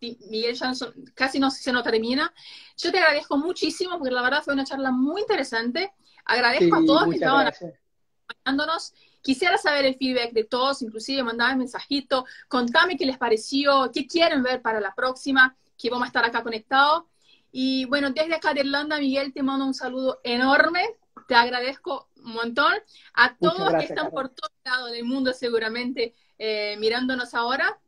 [0.00, 2.32] Sí, Miguel Johnson, casi no se nos termina.
[2.78, 5.92] Yo te agradezco muchísimo porque la verdad fue una charla muy interesante.
[6.24, 8.94] Agradezco a todos que estaban acompañándonos.
[9.20, 14.42] Quisiera saber el feedback de todos, inclusive mandame mensajito, contame qué les pareció, qué quieren
[14.42, 17.04] ver para la próxima que vamos a estar acá conectados.
[17.52, 20.96] Y bueno, desde acá de Irlanda, Miguel, te mando un saludo enorme.
[21.28, 22.72] Te agradezco un montón.
[23.12, 27.78] A todos que están por todos lados del mundo seguramente eh, mirándonos ahora.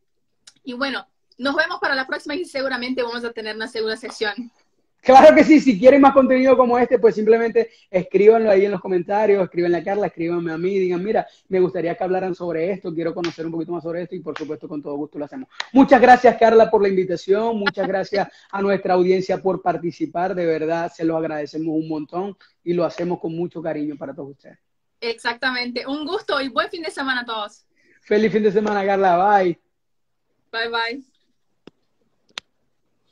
[0.62, 1.06] Y bueno,
[1.42, 4.50] nos vemos para la próxima y seguramente vamos a tener una segunda sección.
[5.02, 8.80] Claro que sí, si quieren más contenido como este, pues simplemente escríbanlo ahí en los
[8.80, 12.94] comentarios, escríbanle a Carla, escríbanme a mí, digan, mira, me gustaría que hablaran sobre esto,
[12.94, 15.48] quiero conocer un poquito más sobre esto y por supuesto con todo gusto lo hacemos.
[15.72, 20.92] Muchas gracias Carla por la invitación, muchas gracias a nuestra audiencia por participar, de verdad
[20.94, 24.60] se lo agradecemos un montón y lo hacemos con mucho cariño para todos ustedes.
[25.00, 27.66] Exactamente, un gusto y buen fin de semana a todos.
[28.02, 29.60] Feliz fin de semana Carla, bye.
[30.52, 31.11] Bye bye.